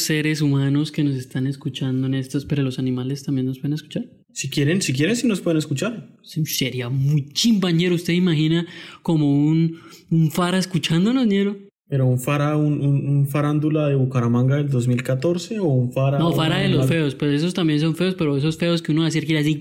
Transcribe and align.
los 0.00 0.06
seres 0.06 0.40
humanos 0.40 0.90
que 0.92 1.04
nos 1.04 1.14
están 1.16 1.46
escuchando 1.46 2.06
en 2.06 2.14
estos, 2.14 2.46
pero 2.46 2.62
los 2.62 2.78
animales 2.78 3.22
también 3.22 3.46
nos 3.46 3.58
pueden 3.58 3.74
escuchar. 3.74 4.04
Si 4.32 4.48
quieren, 4.48 4.80
si 4.80 4.92
quieren, 4.94 5.14
sí 5.14 5.26
nos 5.26 5.40
pueden 5.40 5.58
escuchar. 5.58 6.08
Sí, 6.22 6.44
Sería 6.46 6.88
muy 6.88 7.26
chimbañero. 7.32 7.94
¿Usted 7.94 8.14
imagina 8.14 8.66
como 9.02 9.26
un, 9.48 9.76
un 10.10 10.30
fara 10.30 10.58
escuchándonos, 10.58 11.26
ñero? 11.26 11.56
Pero 11.88 12.06
un 12.06 12.18
fara, 12.20 12.56
un, 12.56 12.80
un- 12.80 13.08
un 13.08 13.26
farándula 13.28 13.88
de 13.88 13.96
Bucaramanga 13.96 14.56
del 14.56 14.70
2014 14.70 15.58
o 15.58 15.64
un 15.64 15.92
fara... 15.92 16.18
No, 16.18 16.32
fara 16.32 16.58
de 16.60 16.68
los 16.68 16.86
feos. 16.86 17.14
Pues 17.16 17.32
esos 17.34 17.52
también 17.52 17.80
son 17.80 17.94
feos, 17.96 18.14
pero 18.16 18.36
esos 18.36 18.56
feos 18.56 18.80
que 18.80 18.92
uno 18.92 19.00
va 19.02 19.06
a 19.08 19.10
decir 19.10 19.26
que 19.26 19.36
así. 19.36 19.60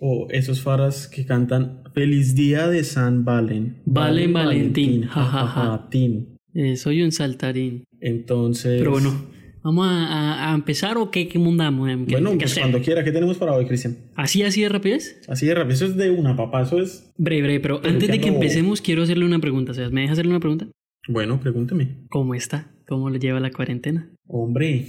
O 0.00 0.26
esos 0.30 0.60
faras 0.60 1.06
que 1.08 1.24
cantan 1.24 1.82
Feliz 1.94 2.34
Día 2.34 2.68
de 2.68 2.82
San 2.84 3.24
Valen. 3.24 3.80
Valen 3.86 4.32
Valentín, 4.32 5.04
ja, 5.04 5.24
ja, 5.24 5.46
ja. 5.46 5.88
ja, 5.88 5.88
eh, 6.54 6.76
soy 6.76 7.02
un 7.02 7.12
saltarín. 7.12 7.84
Entonces... 8.00 8.78
Pero 8.80 8.90
bueno, 8.90 9.32
¿vamos 9.62 9.86
a, 9.88 10.50
a- 10.50 10.54
empezar 10.54 10.96
o 10.98 11.10
qué, 11.10 11.28
qué 11.28 11.38
mundamos? 11.38 11.88
em? 11.90 12.06
¿Qué- 12.06 12.12
Bueno, 12.14 12.30
qué 12.32 12.38
pues 12.38 12.58
cuando 12.58 12.80
quiera, 12.80 13.02
¿qué 13.04 13.12
tenemos 13.12 13.36
para 13.38 13.52
hoy, 13.52 13.66
Cristian? 13.66 13.96
¿Así, 14.14 14.42
así 14.42 14.62
de 14.62 14.68
rapidez? 14.68 15.20
Así 15.28 15.46
de 15.46 15.54
rápido, 15.54 15.74
eso 15.74 15.86
es 15.86 15.96
de 15.96 16.10
una, 16.10 16.36
papá, 16.36 16.62
eso 16.62 16.80
es... 16.80 17.12
Breve, 17.16 17.42
breve, 17.42 17.60
pero 17.60 17.80
antes 17.84 18.08
de 18.08 18.20
que 18.20 18.28
empecemos, 18.28 18.80
quiero 18.80 19.02
hacerle 19.02 19.24
una 19.24 19.38
pregunta. 19.38 19.74
Sebas, 19.74 19.92
¿me 19.92 20.02
deja 20.02 20.12
hacerle 20.14 20.30
una 20.30 20.40
pregunta? 20.40 20.66
Bueno, 21.08 21.40
pregúnteme. 21.40 21.96
¿Cómo 22.10 22.34
está? 22.34 22.70
¿Cómo 22.86 23.10
le 23.10 23.18
lleva 23.18 23.40
la 23.40 23.50
cuarentena? 23.50 24.10
Hombre, 24.26 24.86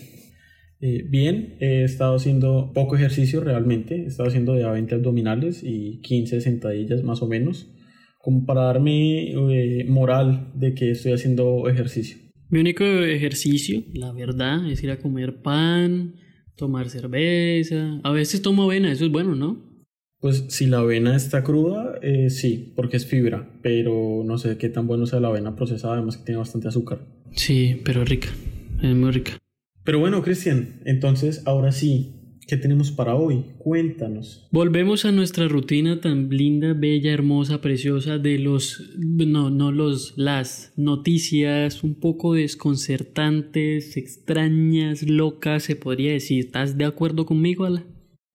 eh, 0.82 1.06
bien, 1.10 1.56
he 1.60 1.84
estado 1.84 2.16
haciendo 2.16 2.72
poco 2.74 2.96
ejercicio 2.96 3.42
realmente, 3.42 4.04
he 4.04 4.06
estado 4.08 4.30
haciendo 4.30 4.54
de 4.54 4.64
a 4.66 4.72
20 4.72 4.96
abdominales 4.96 5.62
y 5.64 6.02
15 6.02 6.42
sentadillas 6.42 7.04
más 7.04 7.22
o 7.22 7.28
menos, 7.28 7.70
como 8.20 8.46
para 8.46 8.64
darme 8.64 9.32
eh, 9.32 9.86
moral 9.88 10.52
de 10.56 10.74
que 10.76 10.92
estoy 10.92 11.14
haciendo 11.14 11.68
ejercicio. 11.70 12.18
Mi 12.54 12.60
único 12.60 12.84
ejercicio, 12.84 13.82
la 13.96 14.12
verdad, 14.12 14.70
es 14.70 14.84
ir 14.84 14.92
a 14.92 15.00
comer 15.00 15.42
pan, 15.42 16.18
tomar 16.56 16.88
cerveza. 16.92 18.00
A 18.04 18.12
veces 18.12 18.44
tomo 18.44 18.62
avena, 18.66 18.92
eso 18.92 19.06
es 19.06 19.12
bueno, 19.12 19.34
¿no? 19.34 19.58
Pues 20.20 20.46
si 20.50 20.68
la 20.68 20.78
avena 20.78 21.16
está 21.16 21.44
cruda, 21.44 21.98
eh, 22.04 22.30
sí, 22.30 22.72
porque 22.76 22.98
es 22.98 23.08
fibra, 23.08 23.50
pero 23.64 24.22
no 24.24 24.38
sé 24.38 24.60
qué 24.60 24.70
tan 24.70 24.86
bueno 24.86 25.08
sea 25.08 25.20
la 25.20 25.30
avena 25.30 25.56
procesada, 25.56 25.96
además 25.96 26.18
que 26.18 26.26
tiene 26.26 26.38
bastante 26.38 26.68
azúcar. 26.68 27.00
Sí, 27.32 27.82
pero 27.84 28.06
rica. 28.06 28.30
Es 28.84 28.96
muy 28.96 29.10
rica. 29.10 29.32
Pero 29.84 29.98
bueno, 29.98 30.22
Cristian, 30.22 30.80
entonces 30.86 31.42
ahora 31.48 31.72
sí, 31.72 32.23
¿qué 32.48 32.58
tenemos 32.58 32.92
para 32.92 33.16
hoy? 33.16 33.46
Cuéntanos. 33.58 34.48
Volvemos 34.52 35.06
a 35.06 35.12
nuestra 35.12 35.48
rutina 35.48 36.02
tan 36.02 36.30
linda, 36.30 36.74
bella, 36.74 37.12
hermosa, 37.12 37.62
preciosa 37.62 38.18
de 38.18 38.40
los, 38.40 38.92
no, 38.98 39.50
no 39.50 39.72
los, 39.72 40.14
las 40.18 40.74
noticias 40.76 41.84
un 41.84 41.96
poco 41.96 42.34
desconcertantes, 42.34 43.98
extrañas, 43.98 45.04
locas, 45.04 45.64
se 45.64 45.76
podría 45.76 46.12
decir. 46.12 46.46
¿Estás 46.46 46.78
de 46.78 46.86
acuerdo 46.86 47.26
conmigo, 47.26 47.66
Ala? 47.66 47.86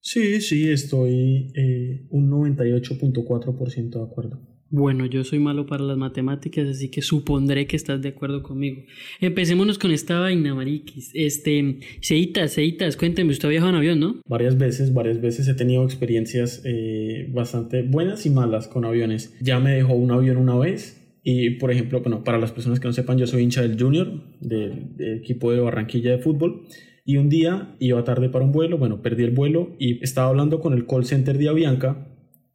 Sí, 0.08 0.40
sí, 0.40 0.70
estoy 0.70 1.52
eh, 1.54 2.06
un 2.08 2.30
98.4% 2.30 3.90
de 3.90 4.02
acuerdo. 4.02 4.40
Bueno, 4.70 5.04
yo 5.04 5.22
soy 5.22 5.38
malo 5.38 5.66
para 5.66 5.84
las 5.84 5.98
matemáticas, 5.98 6.66
así 6.66 6.90
que 6.90 7.02
supondré 7.02 7.66
que 7.66 7.76
estás 7.76 8.00
de 8.00 8.08
acuerdo 8.08 8.42
conmigo. 8.42 8.84
Empecémonos 9.20 9.78
con 9.78 9.90
esta 9.90 10.18
vaina, 10.18 10.54
mariquis. 10.54 11.10
Este, 11.12 11.80
Seitas, 12.00 12.54
Seitas, 12.54 12.96
cuénteme, 12.96 13.32
usted 13.32 13.48
ha 13.48 13.50
viajado 13.50 13.68
en 13.68 13.76
avión, 13.76 14.00
¿no? 14.00 14.22
Varias 14.26 14.56
veces, 14.56 14.94
varias 14.94 15.20
veces 15.20 15.46
he 15.46 15.52
tenido 15.52 15.84
experiencias 15.84 16.62
eh, 16.64 17.28
bastante 17.30 17.82
buenas 17.82 18.24
y 18.24 18.30
malas 18.30 18.66
con 18.66 18.86
aviones. 18.86 19.36
Ya 19.42 19.60
me 19.60 19.72
dejó 19.72 19.92
un 19.92 20.10
avión 20.10 20.38
una 20.38 20.56
vez 20.56 21.06
y, 21.22 21.50
por 21.50 21.70
ejemplo, 21.70 22.00
bueno, 22.00 22.24
para 22.24 22.38
las 22.38 22.52
personas 22.52 22.80
que 22.80 22.88
no 22.88 22.94
sepan, 22.94 23.18
yo 23.18 23.26
soy 23.26 23.42
hincha 23.42 23.60
del 23.60 23.78
Junior, 23.78 24.22
del, 24.40 24.96
del 24.96 25.18
equipo 25.18 25.52
de 25.52 25.60
Barranquilla 25.60 26.12
de 26.12 26.18
fútbol. 26.18 26.66
Y 27.08 27.16
un 27.16 27.30
día 27.30 27.74
iba 27.78 28.04
tarde 28.04 28.28
para 28.28 28.44
un 28.44 28.52
vuelo, 28.52 28.76
bueno, 28.76 29.00
perdí 29.00 29.24
el 29.24 29.30
vuelo 29.30 29.70
y 29.78 30.04
estaba 30.04 30.28
hablando 30.28 30.60
con 30.60 30.74
el 30.74 30.84
call 30.84 31.06
center 31.06 31.38
de 31.38 31.48
Avianca. 31.48 32.06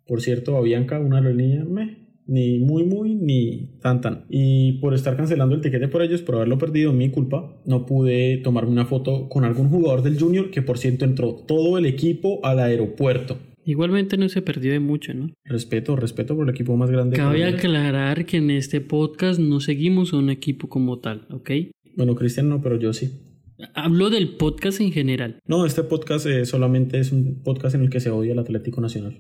Por 0.06 0.22
cierto, 0.22 0.58
Avianca, 0.58 1.00
una 1.00 1.18
aerolínea, 1.18 1.66
me, 1.66 2.06
ni 2.28 2.60
muy, 2.60 2.84
muy, 2.84 3.16
ni 3.16 3.80
tan, 3.82 4.00
tan. 4.02 4.26
Y 4.30 4.74
por 4.74 4.94
estar 4.94 5.18
cancelando 5.18 5.56
el 5.56 5.62
tiquete 5.62 5.88
por 5.88 6.04
ellos, 6.04 6.22
por 6.22 6.36
haberlo 6.36 6.60
perdido, 6.60 6.94
mi 6.94 7.10
culpa, 7.10 7.52
no 7.66 7.88
pude 7.88 8.38
tomarme 8.44 8.74
una 8.74 8.86
foto 8.86 9.28
con 9.28 9.44
algún 9.44 9.70
jugador 9.70 10.04
del 10.04 10.20
Junior 10.20 10.52
que, 10.52 10.62
por 10.62 10.78
cierto, 10.78 11.04
entró 11.04 11.34
todo 11.34 11.80
el 11.80 11.88
equipo 11.88 12.40
al 12.46 12.60
aeropuerto. 12.60 13.40
Igualmente 13.66 14.18
no 14.18 14.30
se 14.30 14.44
perdió 14.44 14.72
de 14.72 14.80
mucho, 14.80 15.16
¿no? 15.16 15.32
Respeto, 15.46 15.96
respeto 15.96 16.36
por 16.36 16.48
el 16.48 16.54
equipo 16.54 16.78
más 16.78 16.92
grande. 16.92 17.18
de 17.18 17.24
Cabe 17.24 17.44
aclarar 17.44 18.28
que 18.28 18.38
en 18.38 18.52
este 18.52 18.82
podcast 18.82 19.40
no 19.40 19.60
seguimos 19.60 20.14
a 20.14 20.18
un 20.18 20.30
equipo 20.30 20.70
como 20.70 21.00
tal, 21.00 21.26
¿ok? 21.32 21.50
Bueno, 21.98 22.14
Cristian 22.14 22.50
no, 22.50 22.62
pero 22.62 22.78
yo 22.78 22.94
sí. 22.94 23.33
Hablo 23.76 24.10
del 24.10 24.36
podcast 24.36 24.82
en 24.82 24.92
general. 24.92 25.40
No, 25.46 25.66
este 25.66 25.84
podcast 25.84 26.26
eh, 26.26 26.46
solamente 26.46 27.00
es 27.00 27.12
un 27.12 27.42
podcast 27.44 27.76
en 27.76 27.82
el 27.82 27.90
que 27.90 28.00
se 28.00 28.10
odia 28.10 28.34
el 28.34 28.40
Atlético 28.40 28.82
Nacional. 28.82 29.18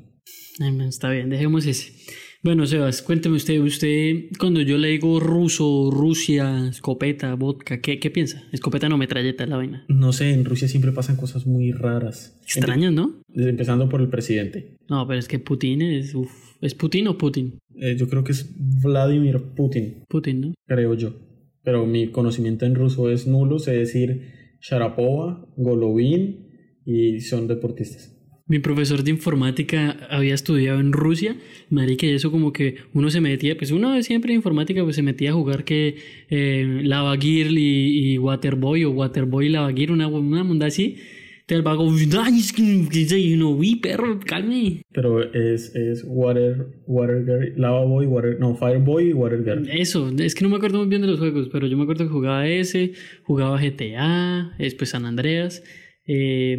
Está 0.88 1.10
bien, 1.10 1.30
dejemos 1.30 1.66
ese. 1.66 1.94
Bueno, 2.44 2.66
Sebas, 2.68 3.02
cuénteme 3.02 3.38
usted, 3.38 3.60
usted, 3.62 4.26
cuando 4.38 4.60
yo 4.62 4.78
le 4.78 4.90
digo 4.90 5.20
ruso, 5.22 5.90
Rusia, 5.92 6.68
escopeta, 6.68 7.34
vodka, 7.36 7.80
¿qué, 7.80 8.00
qué 8.00 8.12
piensa? 8.12 8.44
Escopeta 8.52 8.90
no, 8.90 8.98
metralleta, 8.98 9.46
la 9.46 9.56
vaina. 9.56 9.86
No 9.88 10.12
sé, 10.12 10.34
en 10.34 10.44
Rusia 10.44 10.68
siempre 10.68 10.92
pasan 10.92 11.16
cosas 11.16 11.48
muy 11.48 11.72
raras. 11.72 12.38
Extrañas, 12.44 12.92
¿no? 12.92 13.22
Empe- 13.34 13.48
empezando 13.50 13.88
por 13.88 14.02
el 14.02 14.10
presidente. 14.10 14.76
No, 14.90 15.08
pero 15.08 15.20
es 15.20 15.30
que 15.30 15.40
Putin 15.40 15.82
es, 15.84 16.14
uf, 16.16 16.30
¿es 16.60 16.76
Putin 16.76 17.08
o 17.08 17.18
Putin? 17.18 17.58
Eh, 17.76 17.96
yo 17.98 18.10
creo 18.10 18.26
que 18.26 18.34
es 18.34 18.54
Vladimir 18.82 19.40
Putin, 19.56 20.04
Putin, 20.10 20.42
¿no? 20.42 20.54
creo 20.68 20.96
yo. 20.96 21.16
Pero 21.63 21.85
mi 21.85 22.09
conocimiento 22.09 22.66
en 22.66 22.75
ruso 22.75 23.09
es 23.09 23.25
nulo, 23.28 23.59
sé 23.59 23.72
decir 23.72 24.57
Sharapova, 24.62 25.46
Golovin 25.57 26.47
y 26.85 27.22
son 27.22 27.47
deportistas. 27.47 28.13
Mi 28.46 28.59
profesor 28.59 29.03
de 29.03 29.12
informática 29.12 29.91
había 30.09 30.34
estudiado 30.34 30.81
en 30.81 30.91
Rusia, 30.91 31.38
marica, 31.69 32.06
y 32.06 32.09
eso 32.09 32.29
como 32.29 32.51
que 32.51 32.75
uno 32.94 33.09
se 33.09 33.22
metía, 33.22 33.57
pues 33.57 33.72
uno 33.72 34.01
siempre 34.03 34.34
en 34.34 34.40
informática 34.40 34.84
pues 34.84 34.97
se 34.97 35.01
metía 35.01 35.29
a 35.29 35.34
jugar 35.34 35.63
que 35.63 35.96
eh, 36.29 36.81
Lava 36.84 37.16
Gear 37.18 37.51
y, 37.51 38.13
y 38.13 38.18
Waterboy 38.18 38.84
o 38.84 38.91
Waterboy 38.91 39.45
y 39.45 39.50
Lava 39.50 39.72
Gear, 39.72 39.91
una, 39.91 40.07
una 40.07 40.44
munda 40.44 40.68
así. 40.68 40.97
Entonces 41.46 41.58
el 41.58 41.62
vago, 41.62 41.92
ay, 42.24 42.40
es 42.40 42.54
que- 42.54 42.88
que- 42.90 43.20
y 43.20 43.34
uno, 43.34 43.50
uy, 43.50 43.76
perro, 43.76 44.18
calme. 44.26 44.81
Pero 44.94 45.22
es, 45.34 45.76
es 45.76 46.04
Water, 46.08 46.68
Water 46.88 47.26
Girl, 47.26 47.54
Lava 47.58 47.84
Boy, 47.84 48.06
Water, 48.06 48.38
no, 48.40 48.56
Fire 48.56 48.80
Boy 48.80 49.09
y 49.09 49.14
Water 49.14 49.44
Girl. 49.44 49.70
Eso, 49.70 50.09
es 50.20 50.36
que 50.36 50.44
no 50.46 50.50
me 50.50 50.56
acuerdo 50.56 50.78
muy 50.80 50.88
bien 50.88 51.02
de 51.02 51.08
los 51.08 51.20
juegos, 51.20 51.50
pero 51.52 51.68
yo 51.68 51.76
me 51.76 51.84
acuerdo 51.84 52.06
que 52.06 52.12
jugaba 52.12 52.48
ese, 52.48 52.94
jugaba 53.24 53.59
GTA, 53.59 54.54
después 54.58 54.92
San 54.92 55.06
Andreas, 55.06 55.62
eh, 56.08 56.58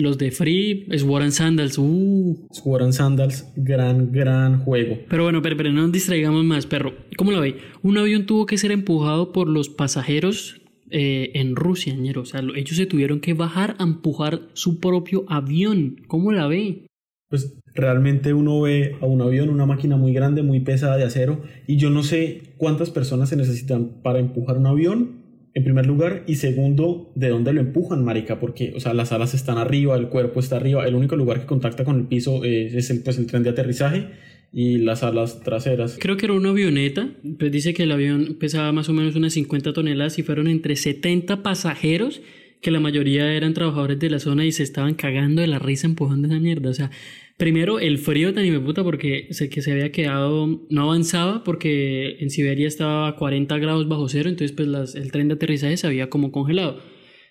los 0.00 0.16
de 0.18 0.30
Free, 0.30 0.86
Sword 0.96 1.22
and 1.22 1.32
Sandals, 1.32 1.76
uh, 1.78 2.48
Sword 2.52 2.82
and 2.84 2.92
Sandals, 2.92 3.52
gran, 3.56 4.12
gran 4.12 4.60
juego. 4.60 4.98
Pero 5.10 5.24
bueno, 5.24 5.42
pero, 5.42 5.56
pero 5.58 5.72
no 5.72 5.82
nos 5.82 5.92
distraigamos 5.92 6.42
más, 6.44 6.64
perro. 6.66 6.94
¿Cómo 7.18 7.32
lo 7.32 7.40
ve? 7.42 7.56
Un 7.82 7.98
avión 7.98 8.24
tuvo 8.26 8.46
que 8.46 8.56
ser 8.58 8.72
empujado 8.72 9.32
por 9.32 9.48
los 9.48 9.68
pasajeros 9.68 10.62
eh, 10.90 11.30
en 11.34 11.56
Rusia, 11.56 11.94
ñero. 11.94 12.22
O 12.22 12.24
sea, 12.24 12.42
lo- 12.42 12.54
ellos 12.54 12.76
se 12.76 12.86
tuvieron 12.86 13.20
que 13.20 13.34
bajar 13.34 13.76
a 13.78 13.84
empujar 13.84 14.42
su 14.54 14.80
propio 14.80 15.24
avión. 15.28 15.96
¿Cómo 16.08 16.32
la 16.32 16.46
ve? 16.46 16.86
Pues 17.28 17.58
realmente 17.74 18.32
uno 18.34 18.60
ve 18.60 18.94
a 19.00 19.06
un 19.06 19.20
avión, 19.20 19.48
una 19.50 19.66
máquina 19.66 19.96
muy 19.96 20.12
grande, 20.12 20.42
muy 20.42 20.60
pesada 20.60 20.96
de 20.96 21.04
acero, 21.04 21.42
y 21.66 21.76
yo 21.76 21.90
no 21.90 22.02
sé 22.04 22.54
cuántas 22.56 22.90
personas 22.90 23.28
se 23.28 23.36
necesitan 23.36 24.00
para 24.02 24.20
empujar 24.20 24.58
un 24.58 24.66
avión, 24.66 25.24
en 25.52 25.64
primer 25.64 25.86
lugar, 25.86 26.22
y 26.28 26.36
segundo, 26.36 27.10
de 27.16 27.30
dónde 27.30 27.52
lo 27.52 27.60
empujan, 27.62 28.04
marica, 28.04 28.38
porque, 28.38 28.74
o 28.76 28.80
sea, 28.80 28.94
las 28.94 29.10
alas 29.10 29.34
están 29.34 29.58
arriba, 29.58 29.96
el 29.96 30.08
cuerpo 30.08 30.38
está 30.38 30.56
arriba, 30.56 30.86
el 30.86 30.94
único 30.94 31.16
lugar 31.16 31.40
que 31.40 31.46
contacta 31.46 31.82
con 31.82 31.96
el 31.96 32.06
piso 32.06 32.44
eh, 32.44 32.66
es 32.66 32.90
el, 32.90 33.02
pues, 33.02 33.18
el 33.18 33.26
tren 33.26 33.42
de 33.42 33.50
aterrizaje 33.50 34.06
y 34.52 34.78
las 34.78 35.02
alas 35.02 35.42
traseras. 35.42 35.98
Creo 36.00 36.16
que 36.16 36.26
era 36.26 36.34
una 36.34 36.50
avioneta. 36.50 37.08
Pues 37.38 37.52
dice 37.52 37.74
que 37.74 37.82
el 37.82 37.92
avión 37.92 38.36
pesaba 38.40 38.72
más 38.72 38.88
o 38.88 38.92
menos 38.92 39.14
unas 39.16 39.32
50 39.34 39.72
toneladas 39.72 40.18
y 40.18 40.22
fueron 40.22 40.48
entre 40.48 40.76
70 40.76 41.42
pasajeros, 41.42 42.22
que 42.62 42.70
la 42.70 42.80
mayoría 42.80 43.32
eran 43.34 43.52
trabajadores 43.54 43.98
de 43.98 44.10
la 44.10 44.18
zona 44.18 44.46
y 44.46 44.52
se 44.52 44.62
estaban 44.62 44.94
cagando 44.94 45.42
de 45.42 45.46
la 45.48 45.58
risa 45.58 45.86
empujando 45.86 46.26
esa 46.28 46.40
mierda. 46.40 46.70
O 46.70 46.74
sea, 46.74 46.90
primero 47.36 47.78
el 47.80 47.98
frío 47.98 48.32
tan 48.32 48.64
puta 48.64 48.82
porque 48.82 49.28
sé 49.30 49.50
que 49.50 49.60
se 49.60 49.72
había 49.72 49.92
quedado, 49.92 50.64
no 50.70 50.82
avanzaba 50.82 51.44
porque 51.44 52.16
en 52.20 52.30
Siberia 52.30 52.66
estaba 52.66 53.08
a 53.08 53.16
40 53.16 53.58
grados 53.58 53.86
bajo 53.88 54.08
cero, 54.08 54.30
entonces 54.30 54.56
pues 54.56 54.68
las- 54.68 54.94
el 54.94 55.12
tren 55.12 55.28
de 55.28 55.34
aterrizaje 55.34 55.76
se 55.76 55.86
había 55.86 56.08
como 56.08 56.32
congelado. 56.32 56.80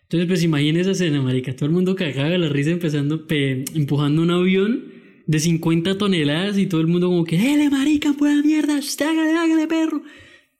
Entonces 0.04 0.28
pues 0.28 0.44
imagínense 0.44 0.92
esa 0.92 1.04
escena, 1.06 1.24
marica, 1.24 1.56
todo 1.56 1.66
el 1.66 1.72
mundo 1.72 1.96
cagaba 1.96 2.30
de 2.30 2.38
la 2.38 2.50
risa 2.50 2.70
empezando, 2.70 3.26
pe- 3.26 3.66
empujando 3.74 4.22
un 4.22 4.30
avión 4.30 4.84
de 5.27 5.39
50 5.39 5.98
toneladas 5.98 6.57
y 6.57 6.68
todo 6.68 6.81
el 6.81 6.88
mundo 6.88 7.07
como 7.07 7.24
que, 7.24 7.38
¡Dele, 7.38 7.69
marica, 7.69 8.13
pues 8.18 8.44
mierda! 8.44 8.77
¡Usted 8.77 9.06
hágale, 9.06 9.33
hágale, 9.33 9.68
perro! 9.68 10.04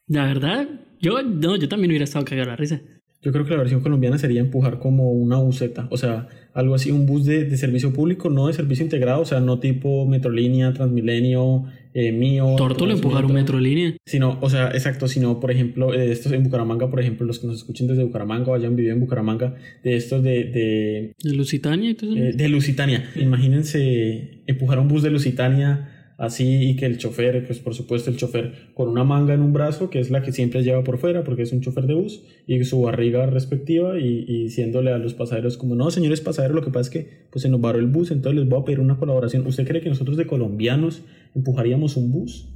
La 0.08 0.26
verdad, 0.26 0.70
yo, 1.00 1.22
no, 1.22 1.56
yo 1.56 1.68
también 1.68 1.92
hubiera 1.92 2.06
estado 2.06 2.26
cagado 2.26 2.50
la 2.50 2.56
risa. 2.56 2.82
Yo 3.22 3.32
creo 3.32 3.44
que 3.46 3.52
la 3.52 3.58
versión 3.58 3.82
colombiana 3.82 4.18
sería 4.18 4.40
empujar 4.40 4.80
como 4.80 5.12
una 5.12 5.38
buseta, 5.38 5.88
o 5.90 5.98
sea, 5.98 6.28
algo 6.54 6.76
así, 6.76 6.92
un 6.92 7.06
bus 7.06 7.26
de, 7.26 7.44
de 7.46 7.58
servicio 7.58 7.92
público, 7.92 8.30
no 8.30 8.48
de 8.48 8.54
servicio 8.54 8.84
integrado, 8.84 9.22
o 9.22 9.26
sea, 9.26 9.40
no 9.40 9.60
tipo 9.60 10.06
Metrolínea, 10.06 10.74
Transmilenio, 10.74 11.66
eh, 11.96 12.12
mío. 12.12 12.56
Torto 12.58 12.86
lo 12.86 12.94
empujaron 12.94 13.34
metro 13.34 13.60
línea. 13.60 13.96
Sino, 14.06 14.38
o 14.42 14.50
sea, 14.50 14.68
exacto, 14.70 15.08
sino, 15.08 15.40
por 15.40 15.50
ejemplo, 15.50 15.92
de 15.92 16.12
estos 16.12 16.32
en 16.34 16.44
Bucaramanga, 16.44 16.90
por 16.90 17.00
ejemplo, 17.00 17.26
los 17.26 17.40
que 17.40 17.48
nos 17.48 17.56
escuchen 17.58 17.88
desde 17.88 18.04
Bucaramanga 18.04 18.52
o 18.52 18.54
hayan 18.54 18.76
vivido 18.76 18.94
en 18.94 19.00
Bucaramanga, 19.00 19.56
de 19.84 19.96
estos 19.96 20.22
de... 20.22 20.44
De, 20.46 21.14
¿De 21.24 21.34
Lusitania 21.34 21.92
y 21.92 21.94
todo 21.96 22.14
eso? 22.14 22.24
eh, 22.24 22.34
de 22.34 22.50
Lusitania. 22.50 23.10
Imagínense 23.16 24.42
empujar 24.46 24.80
un 24.80 24.88
bus 24.88 25.04
de 25.04 25.10
Lusitania 25.10 25.95
así 26.18 26.70
y 26.70 26.76
que 26.76 26.86
el 26.86 26.98
chofer, 26.98 27.46
pues 27.46 27.60
por 27.60 27.76
supuesto 27.76 28.10
el 28.10 28.18
chofer 28.18 28.70
con 28.74 28.90
una 28.90 29.04
manga 29.04 29.34
en 29.34 29.42
un 29.42 29.54
brazo, 29.54 29.90
que 29.90 30.00
es 30.00 30.10
la 30.10 30.22
que 30.22 30.32
siempre 30.32 30.64
lleva 30.64 30.84
por 30.84 30.98
fuera 30.98 31.24
porque 31.24 31.44
es 31.44 31.52
un 31.52 31.62
chofer 31.62 31.88
de 31.88 31.94
bus, 31.94 32.24
y 32.48 32.64
su 32.64 32.82
barriga 32.82 33.26
respectiva 33.26 34.00
y, 34.00 34.26
y 34.28 34.44
diciéndole 34.44 34.92
a 34.92 34.98
los 34.98 35.14
pasajeros 35.14 35.58
como, 35.58 35.76
no, 35.76 35.92
señores 35.92 36.22
pasajeros, 36.22 36.56
lo 36.56 36.64
que 36.64 36.72
pasa 36.72 36.82
es 36.82 36.90
que 36.90 37.28
pues 37.32 37.44
se 37.44 37.50
nos 37.50 37.62
varó 37.62 37.80
el 37.80 37.88
bus, 37.88 38.12
entonces 38.12 38.40
les 38.40 38.50
voy 38.50 38.62
a 38.62 38.66
pedir 38.66 38.80
una 38.80 38.98
colaboración. 38.98 39.46
¿Usted 39.46 39.68
cree 39.68 39.82
que 39.82 39.90
nosotros 39.90 40.18
de 40.18 40.26
colombianos 40.26 41.04
empujaríamos 41.36 41.98
un 41.98 42.12
bus? 42.12 42.50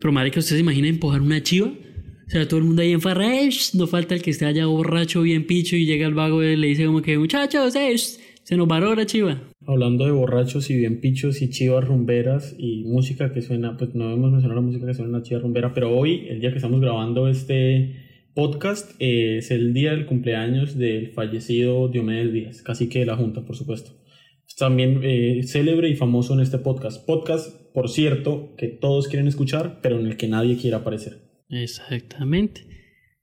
Pero 0.00 0.12
marica, 0.12 0.40
¿usted 0.40 0.56
se 0.56 0.60
imagina 0.60 0.88
empujar 0.88 1.20
una 1.20 1.42
chiva? 1.42 1.72
O 2.28 2.30
sea, 2.30 2.46
todo 2.46 2.60
el 2.60 2.66
mundo 2.66 2.82
ahí 2.82 2.92
en 2.92 3.00
no 3.74 3.86
falta 3.86 4.14
el 4.14 4.20
que 4.20 4.30
esté 4.30 4.44
allá 4.44 4.66
borracho, 4.66 5.22
bien 5.22 5.46
picho, 5.46 5.76
y 5.76 5.86
llega 5.86 6.06
el 6.06 6.12
vago 6.12 6.42
y 6.42 6.56
le 6.56 6.66
dice 6.66 6.84
como 6.84 7.00
que, 7.00 7.16
muchachos, 7.16 7.74
eh, 7.74 7.96
se 7.96 8.56
nos 8.56 8.68
varó 8.68 8.94
la 8.94 9.06
chiva. 9.06 9.40
Hablando 9.70 10.06
de 10.06 10.12
borrachos 10.12 10.70
y 10.70 10.78
bien 10.78 10.98
pichos 10.98 11.42
y 11.42 11.50
chivas 11.50 11.86
rumberas 11.86 12.56
y 12.58 12.84
música 12.84 13.34
que 13.34 13.42
suena, 13.42 13.76
pues 13.76 13.94
no 13.94 14.10
hemos 14.10 14.30
mencionado 14.30 14.62
la 14.62 14.66
música 14.66 14.86
que 14.86 14.94
suena 14.94 15.08
en 15.08 15.12
la 15.20 15.22
chiva 15.22 15.40
rumbera, 15.40 15.74
pero 15.74 15.94
hoy, 15.94 16.26
el 16.30 16.40
día 16.40 16.48
que 16.48 16.56
estamos 16.56 16.80
grabando 16.80 17.28
este 17.28 18.30
podcast, 18.32 18.92
eh, 18.98 19.36
es 19.36 19.50
el 19.50 19.74
día 19.74 19.90
del 19.90 20.06
cumpleaños 20.06 20.78
del 20.78 21.08
fallecido 21.08 21.88
Diomedes 21.88 22.32
Díaz, 22.32 22.62
casi 22.62 22.88
que 22.88 23.00
de 23.00 23.04
la 23.04 23.18
Junta, 23.18 23.44
por 23.44 23.56
supuesto. 23.56 23.90
Es 24.48 24.56
También 24.56 25.00
eh, 25.02 25.42
célebre 25.44 25.90
y 25.90 25.96
famoso 25.96 26.32
en 26.32 26.40
este 26.40 26.56
podcast. 26.56 27.04
Podcast, 27.04 27.54
por 27.74 27.90
cierto, 27.90 28.54
que 28.56 28.68
todos 28.68 29.06
quieren 29.06 29.28
escuchar, 29.28 29.80
pero 29.82 30.00
en 30.00 30.06
el 30.06 30.16
que 30.16 30.28
nadie 30.28 30.56
quiere 30.56 30.76
aparecer. 30.76 31.18
Exactamente. 31.50 32.77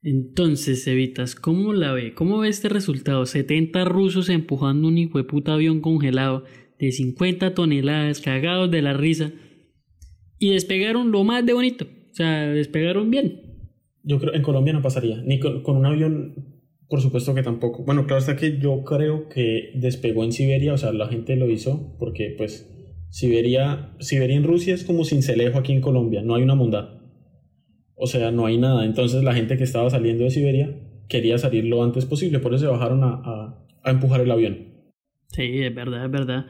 Entonces, 0.05 0.85
Evitas, 0.85 1.33
¿cómo 1.33 1.73
la 1.73 1.91
ve? 1.91 2.13
¿Cómo 2.13 2.37
ve 2.37 2.47
este 2.47 2.69
resultado? 2.69 3.25
70 3.25 3.85
rusos 3.85 4.29
empujando 4.29 4.87
un 4.87 4.99
hijo 4.99 5.17
de 5.17 5.23
puta 5.23 5.55
avión 5.55 5.81
congelado 5.81 6.43
de 6.77 6.91
50 6.91 7.55
toneladas, 7.55 8.21
cagados 8.21 8.69
de 8.69 8.83
la 8.83 8.93
risa, 8.93 9.31
y 10.37 10.51
despegaron 10.51 11.11
lo 11.11 11.23
más 11.23 11.43
de 11.43 11.53
bonito. 11.53 11.85
O 11.85 12.13
sea, 12.13 12.47
despegaron 12.49 13.09
bien. 13.09 13.41
Yo 14.03 14.19
creo 14.19 14.35
en 14.35 14.43
Colombia 14.43 14.73
no 14.73 14.83
pasaría, 14.83 15.23
ni 15.23 15.39
con, 15.39 15.63
un 15.65 15.85
avión, 15.87 16.35
por 16.87 17.01
supuesto 17.01 17.33
que 17.33 17.41
tampoco. 17.41 17.83
Bueno, 17.83 18.05
claro 18.05 18.19
está 18.19 18.35
que 18.35 18.59
yo 18.59 18.83
creo 18.83 19.27
que 19.27 19.71
despegó 19.73 20.23
en 20.23 20.33
Siberia, 20.33 20.73
o 20.73 20.77
sea, 20.77 20.93
la 20.93 21.07
gente 21.07 21.35
lo 21.35 21.49
hizo 21.49 21.95
porque 21.97 22.35
pues 22.37 22.71
Siberia, 23.09 23.95
Siberia 24.01 24.37
en 24.37 24.43
Rusia 24.43 24.75
es 24.75 24.83
como 24.83 25.03
Cincelejo 25.03 25.57
aquí 25.57 25.73
en 25.73 25.81
Colombia, 25.81 26.21
no 26.21 26.35
hay 26.35 26.43
una 26.43 26.53
bondad. 26.53 26.94
O 27.95 28.07
sea, 28.07 28.31
no 28.31 28.45
hay 28.45 28.57
nada. 28.57 28.85
Entonces 28.85 29.23
la 29.23 29.33
gente 29.33 29.57
que 29.57 29.63
estaba 29.63 29.89
saliendo 29.89 30.23
de 30.23 30.31
Siberia 30.31 30.75
quería 31.07 31.37
salir 31.37 31.65
lo 31.65 31.83
antes 31.83 32.05
posible, 32.05 32.39
por 32.39 32.53
eso 32.53 32.65
se 32.65 32.71
bajaron 32.71 33.03
a, 33.03 33.21
a- 33.23 33.65
a 33.83 33.91
empujar 33.91 34.21
el 34.21 34.31
avión. 34.31 34.57
Sí, 35.29 35.43
es 35.61 35.73
verdad, 35.75 36.05
es 36.05 36.11
verdad. 36.11 36.45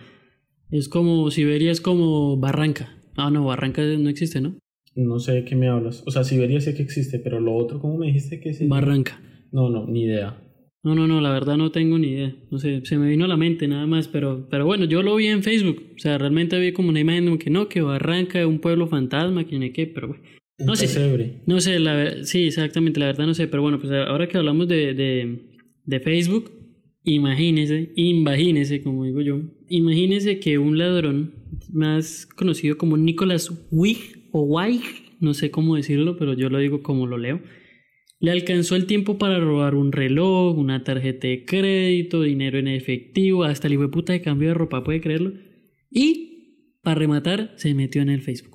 Es 0.71 0.87
como, 0.89 1.29
Siberia 1.31 1.71
es 1.71 1.81
como 1.81 2.37
Barranca. 2.37 2.97
Ah, 3.17 3.29
no, 3.29 3.45
Barranca 3.45 3.81
no 3.83 4.09
existe, 4.09 4.41
¿no? 4.41 4.57
No 4.95 5.19
sé 5.19 5.33
de 5.33 5.45
qué 5.45 5.55
me 5.55 5.67
hablas. 5.67 6.03
O 6.07 6.11
sea, 6.11 6.23
Siberia 6.23 6.61
sé 6.61 6.73
que 6.75 6.81
existe, 6.83 7.19
pero 7.19 7.39
lo 7.39 7.53
otro, 7.55 7.79
¿cómo 7.79 7.97
me 7.97 8.07
dijiste 8.07 8.39
que 8.39 8.49
es? 8.49 8.67
Barranca. 8.67 9.19
No, 9.51 9.69
no, 9.69 9.85
ni 9.85 10.03
idea. 10.03 10.41
No, 10.83 10.95
no, 10.95 11.07
no, 11.07 11.19
la 11.19 11.31
verdad 11.31 11.57
no 11.57 11.71
tengo 11.71 11.97
ni 11.97 12.07
idea. 12.09 12.35
No 12.51 12.57
sé, 12.59 12.81
se 12.85 12.97
me 12.97 13.09
vino 13.09 13.25
a 13.25 13.27
la 13.27 13.37
mente 13.37 13.67
nada 13.67 13.85
más, 13.87 14.07
pero, 14.07 14.47
pero 14.49 14.65
bueno, 14.65 14.85
yo 14.85 15.01
lo 15.03 15.15
vi 15.15 15.27
en 15.27 15.43
Facebook. 15.43 15.81
O 15.95 15.99
sea, 15.99 16.17
realmente 16.17 16.57
vi 16.59 16.71
como 16.73 16.89
una 16.89 16.99
imagen 16.99 17.25
como 17.25 17.37
que 17.39 17.49
no, 17.49 17.67
que 17.67 17.81
Barranca 17.81 18.39
es 18.39 18.45
un 18.45 18.59
pueblo 18.59 18.87
fantasma, 18.87 19.45
que 19.45 19.59
no 19.59 19.65
qué, 19.73 19.87
pero 19.87 20.09
bueno. 20.09 20.23
No 20.57 20.75
sé. 20.75 21.41
No 21.45 21.59
sé, 21.59 21.79
la 21.79 22.23
sí, 22.23 22.47
exactamente, 22.47 22.99
la 22.99 23.07
verdad 23.07 23.25
no 23.25 23.33
sé, 23.33 23.47
pero 23.47 23.61
bueno, 23.61 23.79
pues 23.79 23.91
ahora 23.91 24.27
que 24.27 24.37
hablamos 24.37 24.67
de, 24.67 24.93
de, 24.93 25.51
de 25.83 25.99
Facebook, 25.99 26.51
imagínese, 27.03 27.91
imagínese, 27.95 28.81
como 28.81 29.03
digo 29.03 29.21
yo, 29.21 29.41
imagínese 29.67 30.39
que 30.39 30.57
un 30.57 30.77
ladrón 30.77 31.33
más 31.73 32.25
conocido 32.25 32.77
como 32.77 32.95
Nicholas 32.95 33.51
Wig 33.69 34.29
o 34.31 34.43
Weig, 34.43 34.81
no 35.19 35.33
sé 35.33 35.51
cómo 35.51 35.75
decirlo, 35.75 36.17
pero 36.17 36.33
yo 36.33 36.49
lo 36.49 36.59
digo 36.59 36.81
como 36.81 37.05
lo 37.05 37.17
leo, 37.17 37.41
le 38.21 38.31
alcanzó 38.31 38.77
el 38.77 38.85
tiempo 38.85 39.17
para 39.17 39.39
robar 39.39 39.75
un 39.75 39.91
reloj, 39.91 40.57
una 40.57 40.85
tarjeta 40.85 41.27
de 41.27 41.43
crédito, 41.43 42.21
dinero 42.21 42.57
en 42.57 42.69
efectivo, 42.69 43.43
hasta 43.43 43.67
el 43.67 43.73
hijo 43.73 43.83
de 43.83 43.89
puta 43.89 44.13
de 44.13 44.21
cambio 44.21 44.49
de 44.49 44.53
ropa, 44.53 44.85
puede 44.85 45.01
creerlo, 45.01 45.33
y 45.91 46.79
para 46.81 46.95
rematar 46.95 47.53
se 47.57 47.73
metió 47.73 48.01
en 48.01 48.09
el 48.09 48.21
Facebook. 48.21 48.54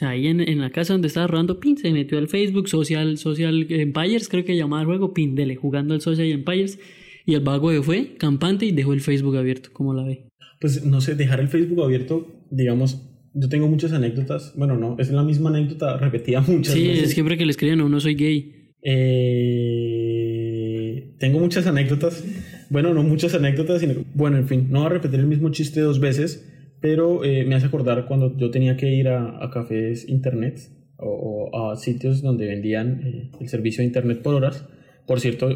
Sea, 0.00 0.08
ahí 0.10 0.28
en, 0.28 0.40
en 0.40 0.60
la 0.62 0.70
casa 0.70 0.94
donde 0.94 1.08
estaba 1.08 1.26
robando, 1.26 1.60
pin, 1.60 1.76
se 1.76 1.92
metió 1.92 2.16
al 2.16 2.28
Facebook, 2.28 2.68
Social, 2.70 3.18
Social 3.18 3.66
Empires, 3.68 4.30
creo 4.30 4.46
que 4.46 4.56
llamaba 4.56 4.80
el 4.80 4.86
juego, 4.86 5.12
pin, 5.12 5.34
dele, 5.34 5.56
jugando 5.56 5.92
al 5.92 6.00
Social 6.00 6.26
Empires. 6.26 6.78
Y 7.26 7.34
el 7.34 7.40
vago 7.40 7.70
se 7.70 7.82
fue, 7.82 8.14
campante, 8.16 8.64
y 8.64 8.72
dejó 8.72 8.94
el 8.94 9.02
Facebook 9.02 9.36
abierto, 9.36 9.68
como 9.74 9.92
la 9.92 10.04
ve. 10.04 10.24
Pues 10.58 10.86
no 10.86 11.02
sé, 11.02 11.16
dejar 11.16 11.40
el 11.40 11.48
Facebook 11.48 11.84
abierto, 11.84 12.26
digamos, 12.50 13.02
yo 13.34 13.50
tengo 13.50 13.68
muchas 13.68 13.92
anécdotas. 13.92 14.54
Bueno, 14.56 14.78
no, 14.78 14.96
es 14.98 15.10
la 15.10 15.22
misma 15.22 15.50
anécdota 15.50 15.98
repetida 15.98 16.40
muchas 16.48 16.72
Sí, 16.72 16.88
veces. 16.88 17.04
es 17.04 17.10
siempre 17.10 17.36
que 17.36 17.44
le 17.44 17.50
escriben, 17.50 17.78
no, 17.78 17.90
no 17.90 18.00
soy 18.00 18.14
gay. 18.14 18.72
Eh, 19.80 21.14
tengo 21.18 21.40
muchas 21.40 21.66
anécdotas. 21.66 22.24
Bueno, 22.70 22.94
no 22.94 23.02
muchas 23.02 23.34
anécdotas, 23.34 23.80
sino. 23.82 23.94
Bueno, 24.14 24.38
en 24.38 24.48
fin, 24.48 24.68
no 24.70 24.78
voy 24.80 24.86
a 24.86 24.90
repetir 24.90 25.20
el 25.20 25.26
mismo 25.26 25.50
chiste 25.50 25.80
dos 25.80 26.00
veces, 26.00 26.46
pero 26.80 27.24
eh, 27.24 27.44
me 27.44 27.54
hace 27.54 27.66
acordar 27.66 28.06
cuando 28.06 28.36
yo 28.36 28.50
tenía 28.50 28.76
que 28.76 28.90
ir 28.92 29.08
a, 29.08 29.44
a 29.44 29.50
cafés 29.50 30.08
internet 30.08 30.60
o, 30.96 31.50
o 31.52 31.70
a 31.70 31.76
sitios 31.76 32.22
donde 32.22 32.46
vendían 32.46 33.00
eh, 33.04 33.30
el 33.40 33.48
servicio 33.48 33.82
de 33.82 33.86
internet 33.86 34.22
por 34.22 34.34
horas. 34.34 34.66
Por 35.06 35.20
cierto, 35.20 35.48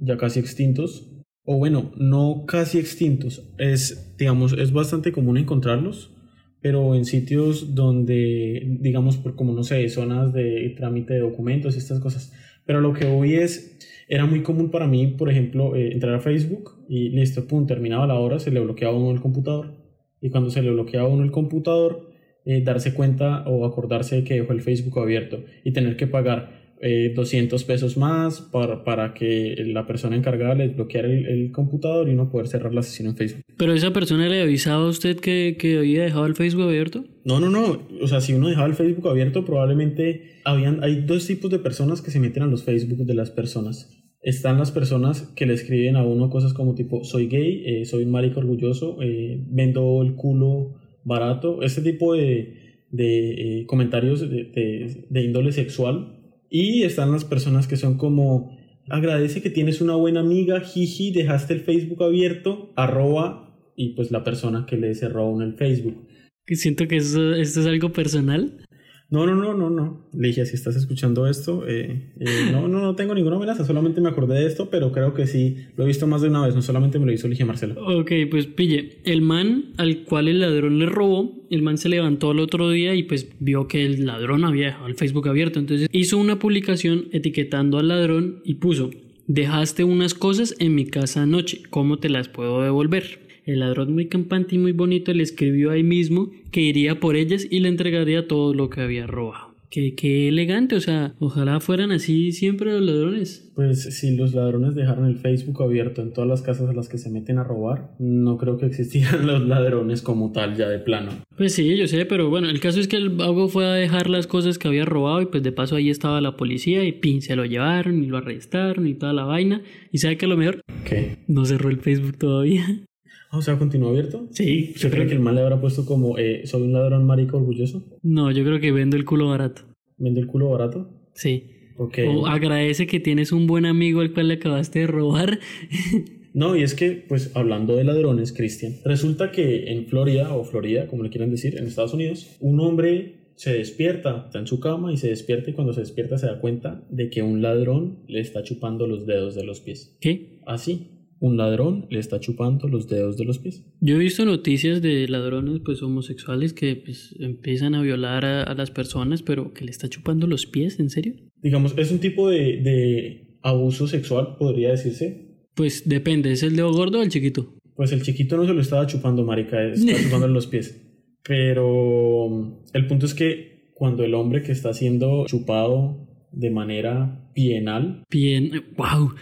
ya 0.00 0.16
casi 0.16 0.40
extintos. 0.40 1.10
O 1.44 1.56
bueno, 1.56 1.92
no 1.96 2.44
casi 2.46 2.78
extintos. 2.78 3.50
Es, 3.58 4.16
digamos, 4.18 4.52
es 4.52 4.72
bastante 4.72 5.12
común 5.12 5.38
encontrarlos 5.38 6.12
pero 6.60 6.94
en 6.94 7.04
sitios 7.04 7.74
donde, 7.74 8.78
digamos, 8.80 9.16
por 9.16 9.36
como 9.36 9.52
no 9.52 9.62
sé, 9.62 9.88
zonas 9.88 10.32
de 10.32 10.74
trámite 10.76 11.14
de 11.14 11.20
documentos 11.20 11.74
y 11.74 11.78
estas 11.78 12.00
cosas. 12.00 12.32
Pero 12.66 12.80
lo 12.80 12.92
que 12.92 13.06
hoy 13.06 13.34
es, 13.34 13.78
era 14.08 14.26
muy 14.26 14.42
común 14.42 14.70
para 14.70 14.86
mí, 14.86 15.06
por 15.06 15.30
ejemplo, 15.30 15.76
eh, 15.76 15.92
entrar 15.92 16.14
a 16.14 16.20
Facebook 16.20 16.84
y 16.88 17.10
listo, 17.10 17.46
pum, 17.46 17.66
terminaba 17.66 18.06
la 18.06 18.14
hora, 18.14 18.38
se 18.38 18.50
le 18.50 18.60
bloqueaba 18.60 18.96
uno 18.96 19.12
el 19.12 19.20
computador. 19.20 19.74
Y 20.20 20.30
cuando 20.30 20.50
se 20.50 20.62
le 20.62 20.70
bloqueaba 20.70 21.08
a 21.08 21.10
uno 21.10 21.24
el 21.24 21.30
computador, 21.30 22.10
eh, 22.44 22.62
darse 22.62 22.94
cuenta 22.94 23.44
o 23.46 23.66
acordarse 23.66 24.16
de 24.16 24.24
que 24.24 24.34
dejó 24.34 24.52
el 24.52 24.62
Facebook 24.62 24.98
abierto 24.98 25.44
y 25.64 25.72
tener 25.72 25.96
que 25.96 26.06
pagar 26.06 26.58
eh, 26.80 27.12
200 27.14 27.64
pesos 27.64 27.96
más 27.96 28.40
para, 28.40 28.84
para 28.84 29.12
que 29.12 29.56
la 29.66 29.86
persona 29.86 30.16
encargada 30.16 30.54
le 30.54 30.68
desbloqueara 30.68 31.08
el, 31.08 31.26
el 31.26 31.52
computador 31.52 32.08
y 32.08 32.12
uno 32.12 32.30
poder 32.30 32.46
cerrar 32.46 32.72
la 32.72 32.82
sesión 32.82 33.08
en 33.08 33.16
Facebook. 33.16 33.42
Pero 33.56 33.74
esa 33.74 33.92
persona 33.92 34.28
le 34.28 34.40
avisaba 34.40 34.84
a 34.84 34.88
usted 34.88 35.18
que, 35.18 35.56
que 35.58 35.78
había 35.78 36.04
dejado 36.04 36.26
el 36.26 36.36
Facebook 36.36 36.62
abierto. 36.62 37.04
No, 37.24 37.40
no, 37.40 37.50
no. 37.50 37.82
O 38.00 38.06
sea, 38.06 38.20
si 38.20 38.32
uno 38.32 38.48
dejaba 38.48 38.68
el 38.68 38.74
Facebook 38.74 39.08
abierto, 39.08 39.44
probablemente 39.44 40.40
habían, 40.44 40.82
hay 40.84 41.02
dos 41.02 41.26
tipos 41.26 41.50
de 41.50 41.58
personas 41.58 42.00
que 42.00 42.12
se 42.12 42.20
meten 42.20 42.44
a 42.44 42.46
los 42.46 42.62
Facebook 42.62 43.04
de 43.04 43.14
las 43.14 43.30
personas. 43.30 43.97
Están 44.20 44.58
las 44.58 44.72
personas 44.72 45.22
que 45.36 45.46
le 45.46 45.54
escriben 45.54 45.96
a 45.96 46.04
uno 46.04 46.28
cosas 46.28 46.52
como 46.52 46.74
tipo, 46.74 47.04
soy 47.04 47.28
gay, 47.28 47.62
eh, 47.64 47.84
soy 47.84 48.04
un 48.04 48.10
marico 48.10 48.40
orgulloso, 48.40 48.98
eh, 49.00 49.40
vendo 49.48 50.02
el 50.02 50.14
culo 50.14 50.74
barato, 51.04 51.62
este 51.62 51.82
tipo 51.82 52.14
de, 52.14 52.84
de 52.90 53.60
eh, 53.60 53.66
comentarios 53.66 54.20
de, 54.20 54.26
de, 54.44 55.06
de 55.08 55.22
índole 55.22 55.52
sexual. 55.52 56.16
Y 56.50 56.82
están 56.82 57.12
las 57.12 57.24
personas 57.24 57.68
que 57.68 57.76
son 57.76 57.96
como, 57.96 58.56
agradece 58.88 59.42
que 59.42 59.50
tienes 59.50 59.80
una 59.80 59.94
buena 59.94 60.20
amiga, 60.20 60.60
jiji, 60.60 61.12
dejaste 61.12 61.54
el 61.54 61.60
Facebook 61.60 62.02
abierto, 62.02 62.72
arroba, 62.74 63.48
y 63.76 63.90
pues 63.90 64.10
la 64.10 64.24
persona 64.24 64.66
que 64.66 64.76
le 64.76 64.94
cerró 64.94 65.30
uno 65.30 65.44
el 65.44 65.54
Facebook. 65.54 66.08
Siento 66.46 66.88
que 66.88 66.96
eso, 66.96 67.34
esto 67.34 67.60
es 67.60 67.66
algo 67.66 67.92
personal. 67.92 68.66
No, 69.10 69.24
no, 69.24 69.34
no, 69.34 69.54
no, 69.54 69.70
no. 69.70 70.06
Le 70.12 70.28
dije, 70.28 70.44
si 70.44 70.54
estás 70.54 70.76
escuchando 70.76 71.26
esto, 71.26 71.66
eh, 71.66 72.12
eh, 72.20 72.50
no, 72.52 72.68
no, 72.68 72.80
no 72.80 72.94
tengo 72.94 73.14
ninguna 73.14 73.36
amenaza, 73.36 73.64
solamente 73.64 74.02
me 74.02 74.10
acordé 74.10 74.40
de 74.40 74.46
esto, 74.46 74.68
pero 74.68 74.92
creo 74.92 75.14
que 75.14 75.26
sí, 75.26 75.56
lo 75.76 75.84
he 75.84 75.86
visto 75.86 76.06
más 76.06 76.20
de 76.20 76.28
una 76.28 76.44
vez, 76.44 76.54
no 76.54 76.60
solamente 76.60 76.98
me 76.98 77.06
lo 77.06 77.12
hizo, 77.12 77.26
le 77.26 77.32
dije 77.32 77.46
Marcelo. 77.46 77.82
Ok, 77.86 78.12
pues 78.30 78.46
pille, 78.46 78.98
el 79.04 79.22
man 79.22 79.72
al 79.78 80.04
cual 80.04 80.28
el 80.28 80.40
ladrón 80.40 80.78
le 80.78 80.84
robó, 80.84 81.46
el 81.48 81.62
man 81.62 81.78
se 81.78 81.88
levantó 81.88 82.32
el 82.32 82.40
otro 82.40 82.68
día 82.68 82.94
y 82.94 83.04
pues 83.04 83.28
vio 83.40 83.66
que 83.66 83.86
el 83.86 84.04
ladrón 84.04 84.44
había 84.44 84.66
dejado 84.66 84.88
el 84.88 84.94
Facebook 84.94 85.26
abierto, 85.26 85.58
entonces 85.58 85.88
hizo 85.90 86.18
una 86.18 86.38
publicación 86.38 87.06
etiquetando 87.12 87.78
al 87.78 87.88
ladrón 87.88 88.42
y 88.44 88.54
puso, 88.54 88.90
dejaste 89.26 89.84
unas 89.84 90.12
cosas 90.12 90.54
en 90.58 90.74
mi 90.74 90.84
casa 90.84 91.22
anoche, 91.22 91.62
¿cómo 91.70 91.98
te 91.98 92.10
las 92.10 92.28
puedo 92.28 92.60
devolver? 92.60 93.27
El 93.48 93.60
ladrón 93.60 93.94
muy 93.94 94.08
campante 94.08 94.56
y 94.56 94.58
muy 94.58 94.72
bonito 94.72 95.10
le 95.14 95.22
escribió 95.22 95.70
ahí 95.70 95.82
mismo 95.82 96.30
que 96.50 96.60
iría 96.60 97.00
por 97.00 97.16
ellas 97.16 97.46
y 97.50 97.60
le 97.60 97.70
entregaría 97.70 98.28
todo 98.28 98.52
lo 98.52 98.68
que 98.68 98.82
había 98.82 99.06
robado. 99.06 99.54
Qué, 99.70 99.94
qué 99.94 100.28
elegante, 100.28 100.76
o 100.76 100.80
sea, 100.80 101.14
ojalá 101.18 101.58
fueran 101.58 101.90
así 101.90 102.32
siempre 102.32 102.74
los 102.74 102.82
ladrones. 102.82 103.50
Pues 103.54 103.84
si 103.84 104.14
los 104.14 104.34
ladrones 104.34 104.74
dejaran 104.74 105.06
el 105.06 105.16
Facebook 105.16 105.62
abierto 105.62 106.02
en 106.02 106.12
todas 106.12 106.28
las 106.28 106.42
casas 106.42 106.68
a 106.68 106.74
las 106.74 106.90
que 106.90 106.98
se 106.98 107.08
meten 107.08 107.38
a 107.38 107.44
robar, 107.44 107.94
no 107.98 108.36
creo 108.36 108.58
que 108.58 108.66
existieran 108.66 109.26
los 109.26 109.40
ladrones 109.48 110.02
como 110.02 110.30
tal 110.30 110.54
ya 110.54 110.68
de 110.68 110.78
plano. 110.78 111.12
Pues 111.38 111.54
sí, 111.54 111.74
yo 111.74 111.86
sé, 111.86 112.04
pero 112.04 112.28
bueno, 112.28 112.50
el 112.50 112.60
caso 112.60 112.80
es 112.80 112.86
que 112.86 112.96
el 112.96 113.08
vago 113.08 113.48
fue 113.48 113.64
a 113.64 113.72
dejar 113.72 114.10
las 114.10 114.26
cosas 114.26 114.58
que 114.58 114.68
había 114.68 114.84
robado 114.84 115.22
y 115.22 115.26
pues 115.26 115.42
de 115.42 115.52
paso 115.52 115.76
ahí 115.76 115.88
estaba 115.88 116.20
la 116.20 116.36
policía 116.36 116.84
y 116.84 116.92
pin, 116.92 117.22
se 117.22 117.34
lo 117.34 117.46
llevaron 117.46 118.04
y 118.04 118.08
lo 118.08 118.18
arrestaron 118.18 118.86
y 118.86 118.92
toda 118.92 119.14
la 119.14 119.24
vaina. 119.24 119.62
¿Y 119.90 119.98
sabe 119.98 120.18
qué 120.18 120.26
es 120.26 120.30
lo 120.30 120.36
mejor? 120.36 120.60
¿Qué? 120.84 121.16
No 121.28 121.46
cerró 121.46 121.70
el 121.70 121.80
Facebook 121.80 122.18
todavía. 122.18 122.82
O 123.30 123.42
sea, 123.42 123.58
¿continúa 123.58 123.90
abierto? 123.90 124.26
Sí, 124.30 124.72
¿Usted 124.74 124.90
cree 124.90 125.06
que 125.06 125.12
el 125.12 125.20
mal 125.20 125.34
le 125.34 125.42
habrá 125.42 125.60
puesto 125.60 125.84
como 125.84 126.18
eh, 126.18 126.42
soy 126.46 126.62
un 126.62 126.72
ladrón 126.72 127.04
marico 127.04 127.36
orgulloso? 127.36 127.84
No, 128.02 128.30
yo 128.30 128.44
creo 128.44 128.60
que 128.60 128.72
vendo 128.72 128.96
el 128.96 129.04
culo 129.04 129.28
barato. 129.28 129.62
¿Vende 129.98 130.20
el 130.20 130.26
culo 130.26 130.50
barato? 130.50 130.88
Sí. 131.14 131.44
Ok. 131.76 131.98
O 132.08 132.26
agradece 132.26 132.86
que 132.86 133.00
tienes 133.00 133.32
un 133.32 133.46
buen 133.46 133.66
amigo 133.66 134.00
al 134.00 134.12
cual 134.12 134.28
le 134.28 134.34
acabaste 134.34 134.80
de 134.80 134.86
robar. 134.86 135.38
No, 136.34 136.54
y 136.54 136.62
es 136.62 136.74
que, 136.74 136.92
pues 136.92 137.32
hablando 137.34 137.74
de 137.74 137.82
ladrones, 137.82 138.32
Cristian, 138.32 138.74
resulta 138.84 139.32
que 139.32 139.72
en 139.72 139.86
Florida, 139.86 140.34
o 140.34 140.44
Florida, 140.44 140.86
como 140.86 141.02
le 141.02 141.10
quieran 141.10 141.30
decir, 141.30 141.56
en 141.56 141.66
Estados 141.66 141.94
Unidos, 141.94 142.36
un 142.38 142.60
hombre 142.60 143.32
se 143.34 143.54
despierta, 143.54 144.24
está 144.26 144.38
en 144.38 144.46
su 144.46 144.60
cama 144.60 144.92
y 144.92 144.96
se 144.98 145.08
despierta 145.08 145.50
y 145.50 145.54
cuando 145.54 145.72
se 145.72 145.80
despierta 145.80 146.18
se 146.18 146.26
da 146.26 146.40
cuenta 146.40 146.84
de 146.90 147.08
que 147.08 147.22
un 147.22 147.40
ladrón 147.40 148.00
le 148.06 148.20
está 148.20 148.42
chupando 148.42 148.86
los 148.86 149.06
dedos 149.06 149.34
de 149.34 149.44
los 149.44 149.60
pies. 149.60 149.96
¿Qué? 150.00 150.40
Así, 150.46 150.97
un 151.20 151.36
ladrón 151.36 151.86
le 151.90 151.98
está 151.98 152.20
chupando 152.20 152.68
los 152.68 152.88
dedos 152.88 153.16
de 153.16 153.24
los 153.24 153.38
pies. 153.38 153.64
Yo 153.80 153.96
he 153.96 153.98
visto 153.98 154.24
noticias 154.24 154.82
de 154.82 155.08
ladrones 155.08 155.60
pues 155.64 155.82
homosexuales 155.82 156.52
que 156.52 156.76
pues 156.76 157.14
empiezan 157.18 157.74
a 157.74 157.82
violar 157.82 158.24
a, 158.24 158.42
a 158.42 158.54
las 158.54 158.70
personas, 158.70 159.22
pero 159.22 159.52
que 159.52 159.64
le 159.64 159.70
está 159.70 159.88
chupando 159.88 160.26
los 160.26 160.46
pies, 160.46 160.78
¿en 160.80 160.90
serio? 160.90 161.14
Digamos, 161.42 161.74
es 161.76 161.90
un 161.90 161.98
tipo 161.98 162.28
de, 162.28 162.60
de 162.62 163.38
abuso 163.42 163.86
sexual, 163.86 164.36
podría 164.38 164.70
decirse. 164.70 165.28
Pues 165.54 165.88
depende, 165.88 166.32
¿es 166.32 166.42
el 166.42 166.56
dedo 166.56 166.72
gordo 166.72 167.00
o 167.00 167.02
el 167.02 167.08
chiquito? 167.08 167.54
Pues 167.74 167.92
el 167.92 168.02
chiquito 168.02 168.36
no 168.36 168.46
se 168.46 168.54
lo 168.54 168.60
estaba 168.60 168.86
chupando, 168.86 169.24
marica, 169.24 169.62
estaba 169.72 169.98
chupando 169.98 170.28
los 170.28 170.46
pies. 170.46 170.84
Pero 171.26 172.62
el 172.72 172.86
punto 172.86 173.06
es 173.06 173.14
que 173.14 173.70
cuando 173.74 174.04
el 174.04 174.14
hombre 174.14 174.42
que 174.42 174.52
está 174.52 174.72
siendo 174.72 175.26
chupado 175.26 176.08
de 176.32 176.50
manera 176.50 177.30
bienal, 177.34 178.02
Bien, 178.10 178.50
wow, 178.76 179.14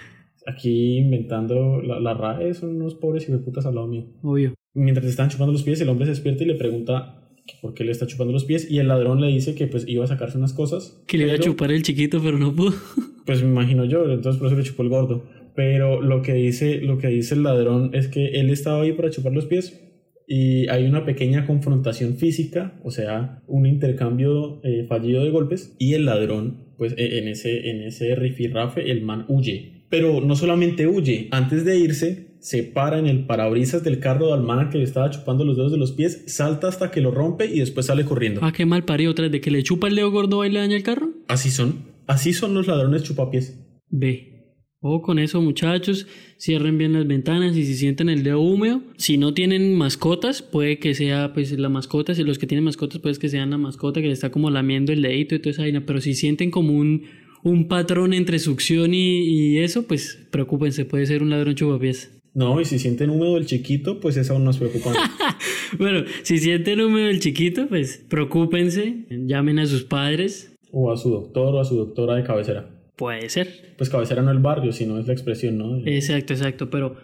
aquí 0.46 0.98
inventando 0.98 1.80
la, 1.82 2.00
la 2.00 2.14
RAE, 2.14 2.54
son 2.54 2.76
unos 2.76 2.94
pobres 2.94 3.26
putas 3.44 3.66
al 3.66 3.74
lado 3.74 3.86
mío. 3.86 4.06
obvio. 4.22 4.54
Mientras 4.74 5.04
le 5.04 5.10
están 5.10 5.30
chupando 5.30 5.52
los 5.52 5.62
pies, 5.62 5.80
el 5.80 5.88
hombre 5.88 6.04
se 6.06 6.10
despierta 6.10 6.44
y 6.44 6.46
le 6.46 6.54
pregunta 6.54 7.22
que 7.46 7.54
por 7.62 7.74
qué 7.74 7.84
le 7.84 7.92
está 7.92 8.06
chupando 8.06 8.32
los 8.32 8.44
pies 8.44 8.70
y 8.70 8.78
el 8.78 8.88
ladrón 8.88 9.20
le 9.20 9.28
dice 9.28 9.54
que 9.54 9.66
pues 9.66 9.86
iba 9.88 10.04
a 10.04 10.08
sacarse 10.08 10.36
unas 10.36 10.52
cosas. 10.52 11.02
Que 11.06 11.16
le 11.16 11.24
iba 11.24 11.34
a 11.34 11.38
chupar 11.38 11.70
el 11.72 11.82
chiquito, 11.82 12.20
pero 12.22 12.38
no 12.38 12.54
pudo. 12.54 12.74
Pues 13.26 13.42
me 13.42 13.48
imagino 13.48 13.84
yo, 13.84 14.08
entonces 14.08 14.38
por 14.38 14.46
eso 14.46 14.56
le 14.56 14.62
chupó 14.62 14.84
el 14.84 14.88
gordo. 14.88 15.24
Pero 15.56 16.00
lo 16.00 16.22
que 16.22 16.34
dice, 16.34 16.80
lo 16.80 16.96
que 16.98 17.08
dice 17.08 17.34
el 17.34 17.42
ladrón 17.42 17.90
es 17.92 18.06
que 18.06 18.26
él 18.38 18.50
estaba 18.50 18.82
ahí 18.82 18.92
para 18.92 19.10
chupar 19.10 19.32
los 19.32 19.46
pies 19.46 19.82
y 20.28 20.68
hay 20.68 20.86
una 20.86 21.04
pequeña 21.04 21.46
confrontación 21.46 22.16
física, 22.16 22.78
o 22.84 22.92
sea, 22.92 23.42
un 23.46 23.66
intercambio 23.66 24.60
eh, 24.62 24.86
fallido 24.88 25.24
de 25.24 25.30
golpes 25.30 25.74
y 25.78 25.94
el 25.94 26.04
ladrón, 26.04 26.72
pues 26.78 26.92
eh, 26.96 27.18
en 27.18 27.26
ese, 27.28 27.70
en 27.70 27.82
ese 27.82 28.14
rifirrafe, 28.14 28.92
el 28.92 29.02
man 29.02 29.24
huye. 29.28 29.75
Pero 29.88 30.20
no 30.20 30.36
solamente 30.36 30.86
huye, 30.86 31.28
antes 31.30 31.64
de 31.64 31.78
irse, 31.78 32.36
se 32.40 32.62
para 32.62 32.98
en 32.98 33.06
el 33.06 33.26
parabrisas 33.26 33.82
del 33.82 33.98
carro 33.98 34.28
de 34.28 34.34
Almana 34.34 34.70
que 34.70 34.78
le 34.78 34.84
estaba 34.84 35.10
chupando 35.10 35.44
los 35.44 35.56
dedos 35.56 35.72
de 35.72 35.78
los 35.78 35.92
pies, 35.92 36.24
salta 36.26 36.68
hasta 36.68 36.90
que 36.90 37.00
lo 37.00 37.10
rompe 37.10 37.46
y 37.46 37.60
después 37.60 37.86
sale 37.86 38.04
corriendo. 38.04 38.40
Ah, 38.42 38.52
qué 38.52 38.66
mal 38.66 38.84
parido, 38.84 39.14
tras 39.14 39.30
de 39.30 39.40
que 39.40 39.50
le 39.50 39.62
chupa 39.62 39.88
el 39.88 39.96
dedo 39.96 40.10
gordo 40.10 40.44
y 40.44 40.50
le 40.50 40.60
daña 40.60 40.76
el 40.76 40.82
carro. 40.82 41.10
Así 41.28 41.50
son, 41.50 41.86
así 42.06 42.32
son 42.32 42.54
los 42.54 42.66
ladrones 42.66 43.02
chupapiés. 43.02 43.58
Ve. 43.88 44.36
O 44.80 45.02
con 45.02 45.18
eso, 45.18 45.40
muchachos, 45.40 46.06
cierren 46.38 46.78
bien 46.78 46.92
las 46.92 47.06
ventanas 47.06 47.56
y 47.56 47.64
si 47.64 47.74
sienten 47.74 48.08
el 48.08 48.22
dedo 48.22 48.40
húmedo, 48.40 48.82
si 48.96 49.16
no 49.16 49.34
tienen 49.34 49.74
mascotas, 49.74 50.42
puede 50.42 50.78
que 50.78 50.94
sea 50.94 51.32
pues 51.32 51.50
la 51.58 51.68
mascota, 51.68 52.14
si 52.14 52.22
los 52.22 52.38
que 52.38 52.46
tienen 52.46 52.64
mascotas, 52.64 53.00
puede 53.00 53.16
que 53.16 53.28
sean 53.28 53.50
la 53.50 53.58
mascota 53.58 54.00
que 54.00 54.06
le 54.06 54.12
está 54.12 54.30
como 54.30 54.50
lamiendo 54.50 54.92
el 54.92 55.02
dedito 55.02 55.34
y 55.34 55.38
toda 55.40 55.50
esa 55.50 55.62
vaina, 55.62 55.84
pero 55.86 56.00
si 56.00 56.14
sienten 56.14 56.52
como 56.52 56.74
un, 56.74 57.02
un 57.42 57.68
patrón 57.68 58.12
entre 58.12 58.38
succión 58.38 58.94
y, 58.94 59.54
y 59.54 59.58
eso, 59.58 59.86
pues 59.86 60.26
preocúpense, 60.30 60.84
puede 60.84 61.06
ser 61.06 61.22
un 61.22 61.30
ladrón 61.30 61.54
chupapiés. 61.54 62.12
No, 62.34 62.60
y 62.60 62.64
si 62.66 62.78
sienten 62.78 63.08
húmedo 63.10 63.38
el 63.38 63.46
chiquito, 63.46 63.98
pues 63.98 64.16
es 64.18 64.28
aún 64.30 64.44
más 64.44 64.58
preocupante. 64.58 64.98
Bueno, 65.78 66.04
si 66.22 66.38
sienten 66.38 66.80
húmedo 66.80 67.08
el 67.08 67.18
chiquito, 67.18 67.66
pues 67.68 68.04
preocúpense, 68.08 69.06
llamen 69.10 69.58
a 69.58 69.66
sus 69.66 69.82
padres, 69.82 70.54
o 70.70 70.92
a 70.92 70.96
su 70.96 71.10
doctor 71.10 71.54
o 71.56 71.60
a 71.60 71.64
su 71.64 71.76
doctora 71.76 72.14
de 72.14 72.22
cabecera. 72.24 72.70
puede 72.96 73.28
ser. 73.30 73.74
Pues 73.76 73.90
cabecera 73.90 74.22
no 74.22 74.30
el 74.30 74.38
barrio, 74.38 74.70
sino 74.72 74.98
es 74.98 75.06
la 75.06 75.12
expresión, 75.12 75.58
¿no? 75.58 75.78
Exacto, 75.86 76.34
exacto, 76.34 76.70
pero 76.70 76.96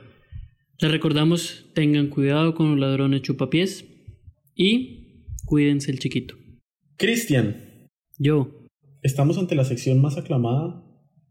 les 0.81 0.91
recordamos, 0.91 1.67
tengan 1.75 2.07
cuidado 2.09 2.55
con 2.55 2.71
los 2.71 2.79
ladrones 2.79 3.23
chupapiés 3.23 3.85
y 4.55 5.25
cuídense 5.45 5.91
el 5.91 5.99
chiquito. 5.99 6.37
Cristian, 6.97 7.57
Yo, 8.19 8.62
estamos 9.03 9.39
ante 9.39 9.55
la 9.55 9.65
sección 9.65 10.01
más 10.01 10.17
aclamada 10.17 10.83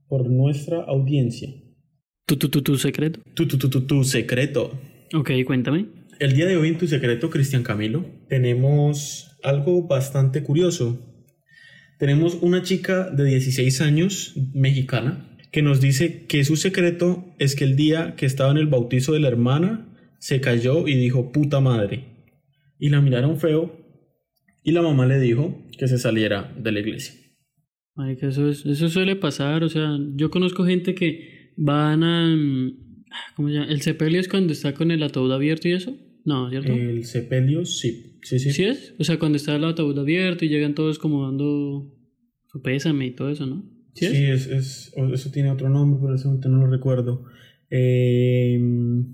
por 0.07 0.29
nuestra 0.29 0.83
audiencia. 0.83 1.49
tu, 2.25 2.37
tu, 2.37 2.49
tu, 2.49 2.61
tu 2.61 2.77
secreto. 2.77 3.21
Tu, 3.33 3.47
tu, 3.47 3.57
tu, 3.57 3.69
tu, 3.69 3.81
tu 3.81 4.03
secreto. 4.03 4.79
Ok, 5.13 5.31
cuéntame. 5.45 5.87
El 6.19 6.33
día 6.33 6.45
de 6.45 6.57
hoy 6.57 6.69
en 6.69 6.77
tu 6.77 6.87
secreto, 6.87 7.29
Cristian 7.29 7.63
Camilo, 7.63 8.05
tenemos 8.29 9.37
algo 9.43 9.87
bastante 9.87 10.43
curioso. 10.43 10.99
Tenemos 11.97 12.37
una 12.41 12.61
chica 12.61 13.09
de 13.09 13.25
16 13.25 13.81
años, 13.81 14.33
mexicana, 14.53 15.37
que 15.51 15.61
nos 15.61 15.81
dice 15.81 16.25
que 16.27 16.43
su 16.43 16.55
secreto 16.55 17.25
es 17.39 17.55
que 17.55 17.63
el 17.63 17.75
día 17.75 18.15
que 18.15 18.25
estaba 18.25 18.51
en 18.51 18.57
el 18.57 18.67
bautizo 18.67 19.13
de 19.13 19.19
la 19.19 19.27
hermana, 19.27 19.87
se 20.19 20.39
cayó 20.39 20.87
y 20.87 20.95
dijo 20.95 21.31
puta 21.31 21.59
madre. 21.59 22.05
Y 22.79 22.89
la 22.89 23.01
miraron 23.01 23.39
feo 23.39 23.75
y 24.63 24.71
la 24.71 24.81
mamá 24.81 25.05
le 25.05 25.19
dijo 25.19 25.63
que 25.77 25.87
se 25.87 25.97
saliera 25.97 26.53
de 26.57 26.71
la 26.71 26.79
iglesia. 26.79 27.20
Marica, 27.95 28.27
eso, 28.29 28.49
es- 28.49 28.65
eso 28.65 28.89
suele 28.89 29.15
pasar, 29.15 29.63
o 29.63 29.69
sea, 29.69 29.97
yo 30.15 30.29
conozco 30.31 30.63
gente 30.65 30.95
que 30.95 31.53
van 31.57 32.03
a... 32.03 32.35
mm, 32.35 32.77
¿Cómo 33.35 33.49
se 33.49 33.55
llama? 33.55 33.67
¿El 33.71 33.81
sepelio 33.81 34.19
es 34.19 34.27
cuando 34.29 34.53
está 34.53 34.73
con 34.73 34.89
el 34.91 35.03
ataúd 35.03 35.31
abierto 35.33 35.67
y 35.67 35.73
eso? 35.73 35.95
No, 36.23 36.49
¿cierto? 36.49 36.71
El 36.71 37.03
sepelio, 37.03 37.65
sí. 37.65 38.17
Sí, 38.21 38.39
sí. 38.39 38.51
¿Sí 38.51 38.63
es? 38.63 38.93
O 38.99 39.03
sea, 39.03 39.19
cuando 39.19 39.35
está 39.37 39.55
el 39.55 39.65
ataúd 39.65 39.97
abierto 39.99 40.45
y 40.45 40.49
llegan 40.49 40.75
todos 40.75 40.97
como 40.99 41.25
dando 41.25 41.91
su 42.47 42.61
pésame 42.61 43.07
y 43.07 43.11
todo 43.11 43.29
eso, 43.29 43.45
¿no? 43.47 43.63
¿Sí 43.95 44.05
Sí, 44.05 44.15
es? 44.15 44.47
es, 44.47 44.93
eso 45.13 45.31
tiene 45.31 45.51
otro 45.51 45.67
nombre, 45.69 45.99
pero 46.01 46.15
ese 46.15 46.27
momento 46.27 46.47
no 46.49 46.59
lo 46.65 46.71
recuerdo. 46.71 47.25
Eh, 47.69 48.57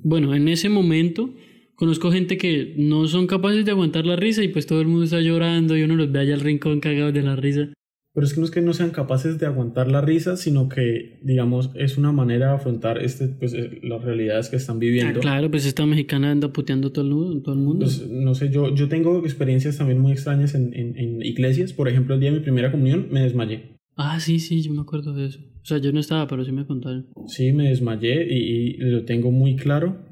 Bueno, 0.04 0.36
en 0.36 0.48
ese 0.50 0.70
momento 0.70 1.34
conozco 1.76 2.12
gente 2.12 2.38
que 2.38 2.76
no 2.78 3.08
son 3.08 3.26
capaces 3.28 3.66
de 3.66 3.72
aguantar 3.72 4.06
la 4.06 4.16
risa 4.16 4.44
y 4.44 4.50
pues 4.50 4.68
todo 4.68 4.82
el 4.82 4.88
mundo 4.88 5.06
está 5.06 5.22
llorando 5.22 5.76
y 5.78 5.84
uno 5.84 5.96
los 5.96 6.12
ve 6.12 6.20
allá 6.20 6.34
al 6.36 6.42
rincón 6.42 6.80
cagados 6.80 7.14
de 7.14 7.22
la 7.24 7.36
risa. 7.36 7.70
Pero 8.18 8.26
es 8.26 8.34
que 8.34 8.40
no 8.40 8.46
es 8.46 8.52
que 8.52 8.62
no 8.64 8.74
sean 8.74 8.90
capaces 8.90 9.38
de 9.38 9.46
aguantar 9.46 9.92
la 9.92 10.02
risa, 10.02 10.38
sino 10.38 10.70
que, 10.70 11.20
digamos, 11.22 11.70
es 11.76 12.00
una 12.00 12.12
manera 12.12 12.48
de 12.48 12.56
afrontar 12.56 12.98
este, 12.98 13.28
pues, 13.28 13.54
eh, 13.54 13.80
las 13.84 14.04
realidades 14.04 14.50
que 14.50 14.56
están 14.56 14.78
Ah, 14.78 14.80
viviendo. 14.80 15.20
claro, 15.20 15.52
pues 15.52 15.68
esta 15.68 15.86
mexicana 15.86 16.32
anda 16.32 16.52
puteando 16.52 16.92
todo 16.92 17.06
el 17.06 17.12
mundo. 17.14 17.42
Todo 17.44 17.54
el 17.54 17.62
mundo. 17.62 17.86
Pues, 17.86 18.10
no 18.10 18.34
sé, 18.34 18.50
yo, 18.50 18.74
yo 18.74 18.90
tengo 18.90 19.20
experiencias 19.20 19.78
también 19.78 20.00
muy 20.00 20.14
extrañas 20.14 20.56
en, 20.56 20.74
en- 20.74 20.98
en 20.98 21.22
iglesias. 21.22 21.74
Por 21.74 21.88
ejemplo, 21.90 22.16
el 22.16 22.20
día 22.22 22.32
de 22.32 22.38
mi 22.40 22.44
primera 22.44 22.72
comunión 22.72 23.06
me 23.12 23.22
desmayé. 23.22 23.76
Ah, 23.98 24.20
sí, 24.20 24.40
sí, 24.40 24.64
yo 24.64 24.74
me 24.74 24.82
acuerdo 24.82 25.14
de 25.14 25.28
eso. 25.28 25.40
O 25.62 25.66
sea, 25.68 25.78
yo 25.78 25.92
no 25.92 26.00
estaba, 26.00 26.26
pero 26.28 26.44
sí 26.44 26.52
me 26.52 26.66
contaron. 26.66 27.06
Sí, 27.28 27.54
me 27.54 27.70
desmayé 27.70 28.26
y, 28.34 28.38
y 28.38 28.78
lo 28.78 29.06
tengo 29.06 29.30
muy 29.32 29.56
claro 29.58 30.07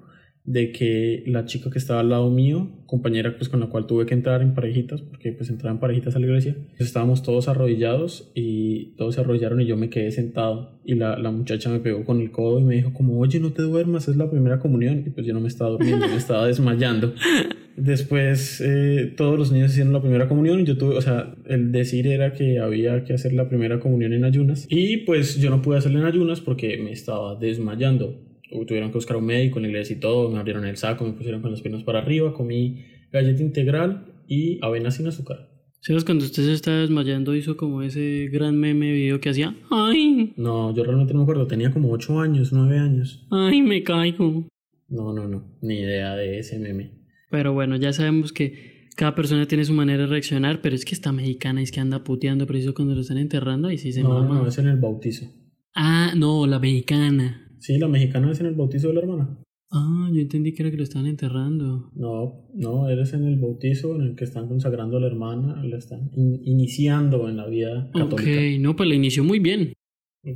de 0.46 0.72
que 0.72 1.24
la 1.26 1.46
chica 1.46 1.72
que 1.72 1.80
estaba 1.80 2.02
al 2.02 2.10
lado 2.10 2.30
mío, 2.30 2.70
compañera 2.86 3.36
pues 3.36 3.50
con 3.50 3.60
la 3.60 3.68
cual 3.68 3.88
tuve 3.88 4.06
que 4.06 4.14
entrar 4.14 4.44
en 4.44 4.54
parejitas, 4.54 5.02
porque 5.02 5.32
pues 5.32 5.50
entraba 5.50 5.74
en 5.74 5.80
parejitas 5.80 6.16
a 6.16 6.20
la 6.20 6.28
iglesia, 6.28 6.56
pues, 6.78 6.88
estábamos 6.88 7.24
todos 7.24 7.48
arrodillados 7.48 8.32
y 8.36 8.94
todos 8.98 9.16
se 9.16 9.22
arrodillaron 9.22 9.60
y 9.62 9.66
yo 9.66 9.76
me 9.76 9.90
quedé 9.90 10.12
sentado 10.12 10.80
y 10.86 10.94
la, 10.96 11.18
la 11.18 11.32
muchacha 11.32 11.70
me 11.70 11.80
pegó 11.80 12.06
con 12.06 12.22
el 12.22 12.32
codo 12.32 12.60
y 12.60 12.64
me 12.64 12.76
dijo 12.76 12.94
como, 12.94 13.20
oye, 13.20 13.40
no 13.40 13.54
te 13.54 13.64
duermas, 13.64 14.08
es 14.08 14.18
la 14.18 14.30
primera 14.30 14.60
comunión 14.60 15.04
y 15.06 15.10
pues 15.10 15.26
yo 15.26 15.34
no 15.34 15.42
me 15.42 15.48
estaba 15.48 15.72
durmiendo, 15.72 16.08
me 16.08 16.16
estaba 16.16 16.46
desmayando. 16.46 17.14
Después 17.76 18.62
eh, 18.64 19.14
todos 19.18 19.38
los 19.38 19.52
niños 19.52 19.72
hicieron 19.72 19.92
la 19.92 20.02
primera 20.02 20.30
comunión 20.30 20.62
y 20.62 20.64
yo 20.64 20.78
tuve, 20.78 20.96
o 20.96 21.02
sea, 21.02 21.36
el 21.46 21.72
decir 21.72 22.08
era 22.08 22.34
que 22.34 22.60
había 22.60 23.04
que 23.04 23.14
hacer 23.14 23.34
la 23.34 23.50
primera 23.50 23.80
comunión 23.80 24.14
en 24.14 24.24
ayunas 24.24 24.66
y 24.70 24.98
pues 24.98 25.38
yo 25.38 25.50
no 25.50 25.62
pude 25.62 25.80
hacerla 25.80 26.00
en 26.00 26.06
ayunas 26.06 26.40
porque 26.40 26.78
me 26.78 26.92
estaba 26.92 27.36
desmayando. 27.36 28.16
Tuvieron 28.50 28.90
que 28.90 28.96
buscar 28.98 29.18
un 29.18 29.26
médico 29.26 29.58
en 29.60 29.64
la 29.64 29.70
iglesia 29.70 29.96
y 29.96 30.00
todo, 30.00 30.30
me 30.30 30.38
abrieron 30.40 30.66
el 30.66 30.78
saco, 30.78 31.06
me 31.06 31.14
pusieron 31.14 31.42
con 31.42 31.52
las 31.52 31.62
piernas 31.62 31.84
para 31.84 32.00
arriba, 32.00 32.34
comí 32.34 32.84
galleta 33.12 33.42
integral 33.42 34.06
y 34.28 34.60
avena 34.62 34.92
sin 34.92 35.08
azúcar. 35.08 35.50
¿Sabes 35.82 36.04
cuando 36.04 36.26
usted 36.26 36.44
se 36.44 36.54
estaba 36.54 36.78
desmayando 36.78 37.36
hizo 37.36 37.58
como 37.58 37.82
ese 37.84 38.28
gran 38.32 38.58
meme 38.58 38.92
video 38.92 39.20
que 39.20 39.30
hacía? 39.30 39.56
¡Ay! 39.70 40.34
No, 40.36 40.74
yo 40.76 40.84
realmente 40.84 41.14
no 41.14 41.20
me 41.20 41.24
acuerdo, 41.24 41.46
tenía 41.48 41.72
como 41.72 41.92
8 41.92 42.20
años, 42.22 42.52
9 42.52 42.80
años. 42.80 43.28
¡Ay, 43.30 43.62
me 43.62 43.84
caigo! 43.84 44.48
No, 44.88 45.14
no, 45.14 45.28
no, 45.28 45.58
ni 45.62 45.76
idea 45.80 46.16
de 46.16 46.40
ese 46.40 46.58
meme. 46.58 46.92
Pero 47.30 47.54
bueno, 47.54 47.76
ya 47.76 47.94
sabemos 47.94 48.32
que 48.34 48.88
cada 48.96 49.14
persona 49.14 49.46
tiene 49.48 49.66
su 49.66 49.74
manera 49.74 50.04
de 50.04 50.08
reaccionar, 50.08 50.62
pero 50.62 50.76
es 50.76 50.86
que 50.86 50.96
esta 50.96 51.12
mexicana 51.12 51.62
es 51.62 51.72
que 51.72 51.80
anda 51.82 52.04
puteando 52.04 52.48
preciso 52.48 52.74
cuando 52.74 52.96
lo 52.96 53.02
están 53.02 53.18
enterrando 53.18 53.70
y 53.70 53.78
sí 53.78 53.92
se 53.92 54.02
No, 54.02 54.10
mama. 54.10 54.36
no, 54.40 54.48
es 54.48 54.58
en 54.58 54.68
el 54.68 54.80
bautizo. 54.80 55.26
Ah, 55.76 56.14
no, 56.16 56.48
la 56.48 56.58
mexicana. 56.60 57.45
Sí, 57.66 57.78
la 57.80 57.88
mexicana 57.88 58.32
es 58.32 58.40
en 58.42 58.46
el 58.48 58.54
bautizo 58.56 58.90
de 58.90 58.94
la 58.94 59.00
hermana. 59.02 59.38
Ah, 59.72 60.08
yo 60.14 60.22
entendí 60.22 60.54
que 60.54 60.62
era 60.62 60.70
que 60.72 60.78
lo 60.78 60.84
estaban 60.84 61.08
enterrando. 61.08 61.90
No, 61.96 62.46
no, 62.54 62.88
eres 62.90 63.14
en 63.14 63.24
el 63.26 63.40
bautizo 63.40 63.96
en 63.96 64.02
el 64.02 64.16
que 64.16 64.24
están 64.24 64.48
consagrando 64.48 64.98
a 64.98 65.00
la 65.00 65.08
hermana, 65.08 65.64
la 65.64 65.78
están 65.78 66.12
in- 66.14 66.40
iniciando 66.44 67.28
en 67.28 67.38
la 67.38 67.48
vida 67.48 67.90
católica 67.92 68.32
Ok, 68.40 68.60
no, 68.60 68.76
pues 68.76 68.88
la 68.88 68.96
inició 68.96 69.24
muy 69.24 69.40
bien. 69.40 69.74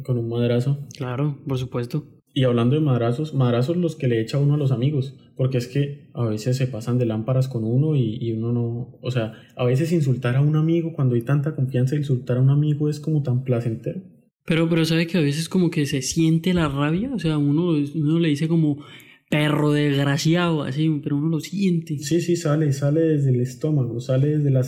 con 0.04 0.18
un 0.18 0.28
madrazo. 0.30 0.88
Claro, 0.98 1.38
por 1.48 1.58
supuesto. 1.60 2.06
Y 2.34 2.44
hablando 2.44 2.76
de 2.76 2.82
madrazos, 2.82 3.34
madrazos 3.34 3.76
los 3.78 3.96
que 3.96 4.08
le 4.08 4.22
echa 4.22 4.38
uno 4.40 4.54
a 4.54 4.58
los 4.58 4.72
amigos, 4.72 5.16
porque 5.36 5.58
es 5.58 5.68
que 5.68 6.10
a 6.14 6.26
veces 6.26 6.58
se 6.58 6.68
pasan 6.68 6.98
de 7.00 7.06
lámparas 7.06 7.48
con 7.48 7.64
uno 7.64 7.96
y, 7.96 8.18
y 8.22 8.32
uno 8.34 8.52
no, 8.54 8.98
o 9.02 9.12
sea, 9.12 9.34
a 9.56 9.64
veces 9.66 9.92
insultar 9.92 10.36
a 10.36 10.42
un 10.42 10.56
amigo 10.56 10.94
cuando 10.94 11.16
hay 11.16 11.22
tanta 11.24 11.56
confianza, 11.56 11.96
insultar 11.96 12.38
a 12.38 12.42
un 12.42 12.50
amigo 12.52 12.88
es 12.90 13.00
como 13.00 13.24
tan 13.24 13.44
placentero. 13.44 14.02
Pero, 14.50 14.68
pero 14.68 14.84
sabe 14.84 15.06
que 15.06 15.20
a 15.20 15.22
veces 15.22 15.48
como 15.48 15.70
que 15.70 15.86
se 15.86 16.02
siente 16.02 16.56
la 16.56 16.68
rabia, 16.68 17.12
o 17.14 17.20
sea, 17.20 17.38
uno, 17.38 17.68
uno 17.94 18.20
le 18.20 18.30
dice 18.30 18.48
como 18.48 18.84
perro 19.30 19.72
desgraciado, 19.72 20.64
así, 20.64 20.90
pero 21.04 21.18
uno 21.18 21.30
lo 21.30 21.40
siente. 21.40 22.00
Sí, 22.00 22.20
sí, 22.20 22.36
sale, 22.36 22.74
sale 22.74 23.02
desde 23.02 23.30
el 23.30 23.42
estómago, 23.42 24.02
sale 24.02 24.40
desde 24.40 24.50
la... 24.50 24.66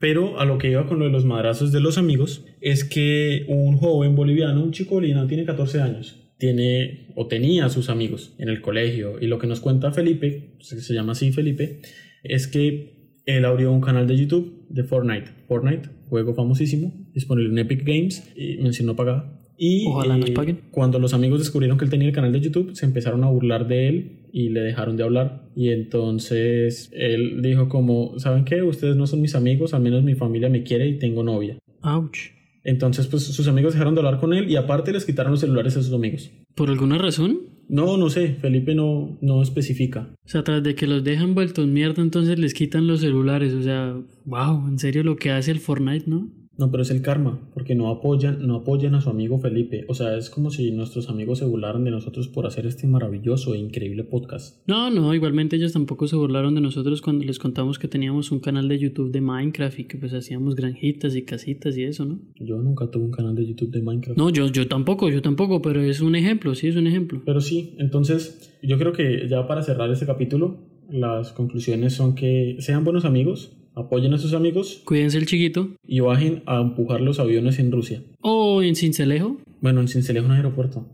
Pero 0.00 0.40
a 0.40 0.44
lo 0.44 0.58
que 0.58 0.72
iba 0.72 0.88
con 0.88 0.98
lo 0.98 1.04
de 1.04 1.12
los 1.12 1.24
madrazos 1.24 1.70
de 1.70 1.78
los 1.78 1.98
amigos 1.98 2.44
es 2.60 2.82
que 2.82 3.44
un 3.46 3.76
joven 3.76 4.16
boliviano, 4.16 4.60
un 4.60 4.72
chico 4.72 4.96
boliviano, 4.96 5.28
tiene 5.28 5.44
14 5.44 5.80
años, 5.80 6.34
tiene 6.38 7.06
o 7.14 7.28
tenía 7.28 7.68
sus 7.68 7.90
amigos 7.90 8.34
en 8.38 8.48
el 8.48 8.60
colegio. 8.60 9.20
Y 9.20 9.28
lo 9.28 9.38
que 9.38 9.46
nos 9.46 9.60
cuenta 9.60 9.92
Felipe, 9.92 10.56
se 10.58 10.94
llama 10.94 11.12
así 11.12 11.30
Felipe, 11.30 11.78
es 12.24 12.48
que 12.48 13.01
él 13.26 13.44
abrió 13.44 13.72
un 13.72 13.80
canal 13.80 14.06
de 14.06 14.16
YouTube 14.16 14.66
de 14.68 14.84
Fortnite. 14.84 15.30
Fortnite, 15.46 15.88
juego 16.08 16.34
famosísimo, 16.34 16.92
disponible 17.14 17.50
en 17.50 17.58
Epic 17.58 17.84
Games 17.84 18.32
y 18.36 18.56
mención 18.58 18.86
no 18.86 18.96
pagada. 18.96 19.38
Y 19.56 19.86
Ojalá 19.86 20.16
nos 20.16 20.30
eh, 20.30 20.32
paguen. 20.32 20.60
cuando 20.70 20.98
los 20.98 21.14
amigos 21.14 21.38
descubrieron 21.38 21.78
que 21.78 21.84
él 21.84 21.90
tenía 21.90 22.08
el 22.08 22.14
canal 22.14 22.32
de 22.32 22.40
YouTube, 22.40 22.74
se 22.74 22.86
empezaron 22.86 23.22
a 23.22 23.30
burlar 23.30 23.68
de 23.68 23.88
él 23.88 24.26
y 24.32 24.48
le 24.48 24.60
dejaron 24.60 24.96
de 24.96 25.04
hablar. 25.04 25.50
Y 25.54 25.68
entonces 25.68 26.90
él 26.94 27.42
dijo 27.42 27.68
como, 27.68 28.18
¿saben 28.18 28.44
qué? 28.44 28.62
Ustedes 28.62 28.96
no 28.96 29.06
son 29.06 29.20
mis 29.20 29.34
amigos, 29.34 29.74
al 29.74 29.82
menos 29.82 30.02
mi 30.02 30.14
familia 30.14 30.48
me 30.48 30.62
quiere 30.64 30.88
y 30.88 30.98
tengo 30.98 31.22
novia. 31.22 31.58
Ouch. 31.82 32.30
Entonces 32.64 33.06
pues 33.06 33.24
sus 33.24 33.46
amigos 33.46 33.74
dejaron 33.74 33.94
de 33.94 34.00
hablar 34.00 34.18
con 34.18 34.32
él 34.32 34.50
y 34.50 34.56
aparte 34.56 34.92
les 34.92 35.04
quitaron 35.04 35.32
los 35.32 35.40
celulares 35.40 35.76
a 35.76 35.82
sus 35.82 35.92
amigos. 35.92 36.30
¿Por 36.54 36.70
alguna 36.70 36.98
razón? 36.98 37.51
No, 37.68 37.96
no 37.96 38.10
sé, 38.10 38.34
Felipe 38.40 38.74
no, 38.74 39.16
no 39.20 39.42
especifica. 39.42 40.08
O 40.24 40.28
sea, 40.28 40.44
tras 40.44 40.62
de 40.62 40.74
que 40.74 40.86
los 40.86 41.02
dejan 41.04 41.34
vueltos 41.34 41.66
mierda, 41.66 42.02
entonces 42.02 42.38
les 42.38 42.54
quitan 42.54 42.86
los 42.86 43.00
celulares. 43.00 43.54
O 43.54 43.62
sea, 43.62 43.96
wow, 44.24 44.68
en 44.68 44.78
serio 44.78 45.02
lo 45.02 45.16
que 45.16 45.30
hace 45.30 45.50
el 45.50 45.60
Fortnite, 45.60 46.08
¿no? 46.08 46.28
No, 46.58 46.70
pero 46.70 46.82
es 46.82 46.90
el 46.90 47.00
karma, 47.00 47.40
porque 47.54 47.74
no 47.74 47.88
apoyan, 47.88 48.46
no 48.46 48.56
apoyan 48.56 48.94
a 48.94 49.00
su 49.00 49.08
amigo 49.08 49.38
Felipe. 49.38 49.84
O 49.88 49.94
sea, 49.94 50.16
es 50.16 50.28
como 50.28 50.50
si 50.50 50.70
nuestros 50.70 51.08
amigos 51.08 51.38
se 51.38 51.46
burlaran 51.46 51.84
de 51.84 51.90
nosotros 51.90 52.28
por 52.28 52.46
hacer 52.46 52.66
este 52.66 52.86
maravilloso 52.86 53.54
e 53.54 53.58
increíble 53.58 54.04
podcast. 54.04 54.58
No, 54.68 54.90
no, 54.90 55.14
igualmente 55.14 55.56
ellos 55.56 55.72
tampoco 55.72 56.06
se 56.06 56.16
burlaron 56.16 56.54
de 56.54 56.60
nosotros 56.60 57.00
cuando 57.00 57.24
les 57.24 57.38
contamos 57.38 57.78
que 57.78 57.88
teníamos 57.88 58.30
un 58.32 58.40
canal 58.40 58.68
de 58.68 58.78
YouTube 58.78 59.10
de 59.10 59.20
Minecraft 59.22 59.78
y 59.78 59.84
que 59.84 59.96
pues 59.96 60.12
hacíamos 60.12 60.54
granjitas 60.54 61.16
y 61.16 61.22
casitas 61.22 61.76
y 61.76 61.84
eso, 61.84 62.04
¿no? 62.04 62.20
Yo 62.36 62.58
nunca 62.58 62.90
tuve 62.90 63.04
un 63.04 63.12
canal 63.12 63.34
de 63.34 63.46
YouTube 63.46 63.70
de 63.70 63.80
Minecraft. 63.80 64.18
No, 64.18 64.28
yo, 64.30 64.46
yo 64.48 64.68
tampoco, 64.68 65.08
yo 65.08 65.22
tampoco, 65.22 65.62
pero 65.62 65.80
es 65.80 66.00
un 66.00 66.14
ejemplo, 66.16 66.54
sí, 66.54 66.68
es 66.68 66.76
un 66.76 66.86
ejemplo. 66.86 67.22
Pero 67.24 67.40
sí, 67.40 67.74
entonces 67.78 68.52
yo 68.62 68.78
creo 68.78 68.92
que 68.92 69.26
ya 69.28 69.46
para 69.46 69.62
cerrar 69.62 69.90
este 69.90 70.06
capítulo, 70.06 70.58
las 70.90 71.32
conclusiones 71.32 71.94
son 71.94 72.14
que 72.14 72.56
sean 72.60 72.84
buenos 72.84 73.04
amigos, 73.04 73.56
apoyen 73.74 74.12
a 74.14 74.18
sus 74.18 74.32
amigos 74.34 74.82
Cuídense 74.84 75.18
el 75.18 75.26
chiquito. 75.26 75.70
y 75.86 76.00
bajen 76.00 76.42
a 76.46 76.60
empujar 76.60 77.00
los 77.00 77.18
aviones 77.20 77.58
en 77.58 77.72
Rusia. 77.72 78.02
O 78.20 78.62
en 78.62 78.76
Cincelejo, 78.76 79.40
Bueno, 79.60 79.80
en 79.80 79.88
Cincelejo 79.88 80.26
un 80.26 80.32
aeropuerto. 80.32 80.86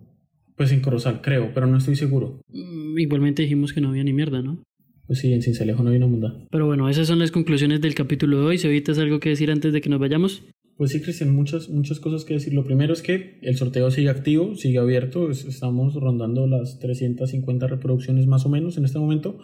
Pues 0.56 0.72
en 0.72 0.80
Corozal, 0.80 1.20
creo, 1.22 1.52
pero 1.54 1.66
no 1.66 1.78
estoy 1.78 1.96
seguro. 1.96 2.40
mm, 2.52 2.98
igualmente 2.98 3.42
dijimos 3.42 3.72
que 3.72 3.80
no 3.80 3.90
había 3.90 4.04
ni 4.04 4.12
mierda, 4.12 4.42
¿no? 4.42 4.58
Pues 5.06 5.20
sí, 5.20 5.32
en 5.32 5.40
Cincelejo 5.40 5.82
no 5.82 5.88
hay 5.90 5.96
una 5.96 6.06
munda. 6.06 6.36
Pero 6.50 6.66
bueno, 6.66 6.88
esas 6.90 7.06
son 7.06 7.18
las 7.18 7.30
conclusiones 7.30 7.80
del 7.80 7.94
capítulo 7.94 8.40
de 8.40 8.44
hoy. 8.46 8.58
Si 8.58 8.66
ahorita 8.66 8.92
es 8.92 8.98
algo 8.98 9.20
que 9.20 9.30
decir 9.30 9.50
antes 9.50 9.72
de 9.72 9.80
que 9.80 9.88
nos 9.88 9.98
vayamos. 10.00 10.42
Pues 10.78 10.92
sí, 10.92 11.00
Cristian, 11.02 11.34
muchas, 11.34 11.68
muchas 11.68 11.98
cosas 11.98 12.24
que 12.24 12.34
decir. 12.34 12.54
Lo 12.54 12.64
primero 12.64 12.92
es 12.92 13.02
que 13.02 13.38
el 13.42 13.56
sorteo 13.56 13.90
sigue 13.90 14.10
activo, 14.10 14.54
sigue 14.54 14.78
abierto. 14.78 15.28
Es- 15.28 15.44
Estamos 15.44 15.94
rondando 15.94 16.46
las 16.46 16.78
350 16.78 17.66
reproducciones 17.66 18.28
más 18.28 18.46
o 18.46 18.48
menos 18.48 18.78
en 18.78 18.84
este 18.84 19.00
momento. 19.00 19.38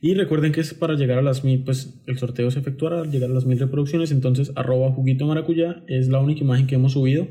Y 0.00 0.14
recuerden 0.14 0.50
que 0.50 0.60
es 0.60 0.74
para 0.74 0.94
llegar 0.96 1.18
a 1.18 1.22
las 1.22 1.44
mil, 1.44 1.62
pues 1.62 2.02
el 2.08 2.18
sorteo 2.18 2.50
se 2.50 2.58
efectuará 2.58 3.02
al 3.02 3.10
llegar 3.12 3.30
a 3.30 3.34
las 3.34 3.46
mil 3.46 3.58
reproducciones. 3.58 4.10
Entonces, 4.10 4.50
arroba 4.56 4.90
juguito 4.90 5.26
maracuyá 5.26 5.84
es 5.86 6.08
la 6.08 6.18
única 6.18 6.40
imagen 6.42 6.66
que 6.66 6.74
hemos 6.74 6.92
subido. 6.92 7.28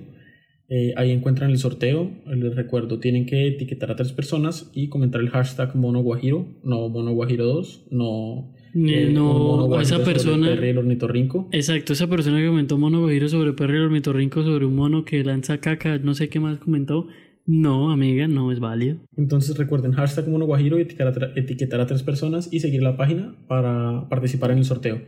Eh, 0.69 0.93
ahí 0.95 1.11
encuentran 1.11 1.51
el 1.51 1.57
sorteo. 1.57 2.11
Les 2.27 2.55
recuerdo, 2.55 2.99
tienen 2.99 3.25
que 3.25 3.45
etiquetar 3.47 3.91
a 3.91 3.95
tres 3.97 4.13
personas 4.13 4.71
y 4.73 4.87
comentar 4.87 5.19
el 5.19 5.29
hashtag 5.31 5.75
mono 5.75 6.01
guajiro, 6.01 6.47
no 6.63 6.87
mono 6.87 7.11
guajiro 7.11 7.45
2, 7.45 7.87
no. 7.91 8.53
Eh, 8.75 9.09
no, 9.11 9.79
esa 9.79 10.03
persona. 10.03 10.47
Perry 10.47 10.69
el 10.69 10.77
ornitorrinco. 10.77 11.47
Exacto, 11.51 11.93
esa 11.93 12.07
persona 12.07 12.39
que 12.39 12.47
comentó 12.47 12.77
mono 12.77 13.01
guajiro 13.01 13.29
sobre 13.29 13.53
perro 13.53 13.73
y 13.73 13.77
el 13.77 13.83
ornitorrinco 13.83 14.43
sobre 14.43 14.65
un 14.65 14.75
mono 14.75 15.05
que 15.05 15.23
lanza 15.23 15.59
caca, 15.59 15.97
no 15.97 16.13
sé 16.13 16.29
qué 16.29 16.39
más 16.39 16.59
comentó. 16.59 17.07
No, 17.51 17.89
amiga, 17.89 18.27
no 18.27 18.51
es 18.51 18.59
válido. 18.59 18.97
Entonces 19.17 19.57
recuerden 19.57 19.93
hashtag 19.93 20.27
Mono 20.27 20.45
Guajiro 20.45 20.77
y 20.77 20.83
etiquetar 20.83 21.07
a, 21.07 21.39
etiquetar 21.39 21.81
a 21.81 21.87
tres 21.87 22.03
personas 22.03 22.47
y 22.51 22.59
seguir 22.59 22.83
la 22.83 22.95
página 22.95 23.33
para 23.47 24.07
participar 24.07 24.51
en 24.51 24.59
el 24.59 24.65
sorteo. 24.65 25.01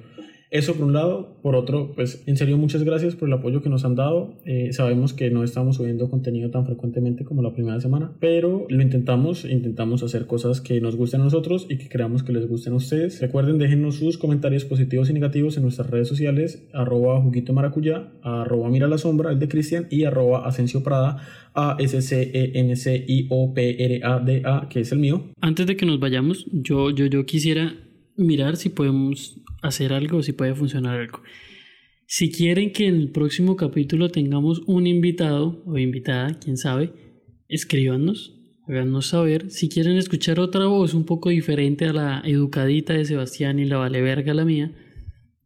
Eso 0.51 0.75
por 0.75 0.85
un 0.85 0.91
lado. 0.91 1.37
Por 1.41 1.55
otro, 1.55 1.93
pues 1.95 2.23
en 2.27 2.35
serio 2.35 2.57
muchas 2.57 2.83
gracias 2.83 3.15
por 3.15 3.29
el 3.29 3.33
apoyo 3.33 3.61
que 3.61 3.69
nos 3.69 3.85
han 3.85 3.95
dado. 3.95 4.33
Eh, 4.43 4.73
sabemos 4.73 5.13
que 5.13 5.31
no 5.31 5.45
estamos 5.45 5.77
subiendo 5.77 6.09
contenido 6.09 6.51
tan 6.51 6.65
frecuentemente 6.65 7.23
como 7.23 7.41
la 7.41 7.53
primera 7.53 7.79
semana, 7.79 8.11
pero 8.19 8.65
lo 8.67 8.81
intentamos. 8.81 9.45
Intentamos 9.45 10.03
hacer 10.03 10.27
cosas 10.27 10.59
que 10.59 10.81
nos 10.81 10.97
gusten 10.97 11.21
a 11.21 11.23
nosotros 11.23 11.67
y 11.69 11.77
que 11.77 11.87
creamos 11.87 12.23
que 12.23 12.33
les 12.33 12.49
gusten 12.49 12.73
a 12.73 12.75
ustedes. 12.75 13.21
Recuerden, 13.21 13.59
déjennos 13.59 13.95
sus 13.95 14.17
comentarios 14.17 14.65
positivos 14.65 15.09
y 15.09 15.13
negativos 15.13 15.55
en 15.55 15.63
nuestras 15.63 15.89
redes 15.89 16.09
sociales, 16.09 16.67
arroba 16.73 17.21
juguito 17.21 17.53
maracuyá, 17.53 18.11
arroba 18.21 18.69
mira 18.69 18.89
la 18.89 18.97
sombra, 18.97 19.31
el 19.31 19.39
de 19.39 19.47
Cristian, 19.47 19.87
y 19.89 20.03
arroba 20.03 20.45
Asensio 20.45 20.83
Prada, 20.83 21.25
A 21.53 21.77
S 21.79 22.01
C 22.01 22.29
E 22.33 22.59
N 22.59 22.75
C 22.75 23.05
I 23.07 23.27
O 23.29 23.53
P 23.53 23.85
R 23.85 24.01
A 24.03 24.19
D 24.19 24.41
A, 24.43 24.67
que 24.69 24.81
es 24.81 24.91
el 24.91 24.99
mío. 24.99 25.31
Antes 25.39 25.65
de 25.65 25.77
que 25.77 25.85
nos 25.85 25.97
vayamos, 26.01 26.45
yo, 26.51 26.89
yo, 26.89 27.05
yo 27.05 27.25
quisiera 27.25 27.73
mirar 28.17 28.57
si 28.57 28.69
podemos 28.69 29.39
hacer 29.61 29.93
algo, 29.93 30.21
si 30.23 30.33
puede 30.33 30.55
funcionar 30.55 30.99
algo. 30.99 31.21
Si 32.07 32.31
quieren 32.31 32.73
que 32.73 32.87
en 32.87 32.95
el 32.95 33.11
próximo 33.11 33.55
capítulo 33.55 34.09
tengamos 34.09 34.61
un 34.67 34.85
invitado 34.85 35.63
o 35.65 35.77
invitada, 35.77 36.37
quién 36.39 36.57
sabe, 36.57 36.91
escríbanos, 37.47 38.37
háganos 38.67 39.07
saber. 39.07 39.49
Si 39.49 39.69
quieren 39.69 39.97
escuchar 39.97 40.39
otra 40.39 40.65
voz 40.65 40.93
un 40.93 41.05
poco 41.05 41.29
diferente 41.29 41.85
a 41.85 41.93
la 41.93 42.21
educadita 42.25 42.93
de 42.93 43.05
Sebastián 43.05 43.59
y 43.59 43.65
la 43.65 43.77
vale 43.77 44.01
verga 44.01 44.33
la 44.33 44.43
mía, 44.43 44.75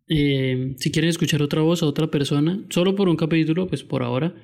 eh, 0.07 0.75
si 0.77 0.91
quieren 0.91 1.09
escuchar 1.09 1.41
otra 1.41 1.61
voz 1.61 1.83
a 1.83 1.87
otra 1.87 2.09
persona, 2.09 2.65
solo 2.69 2.95
por 2.95 3.09
un 3.09 3.15
capítulo, 3.15 3.67
pues 3.67 3.83
por 3.83 4.03
ahora, 4.03 4.35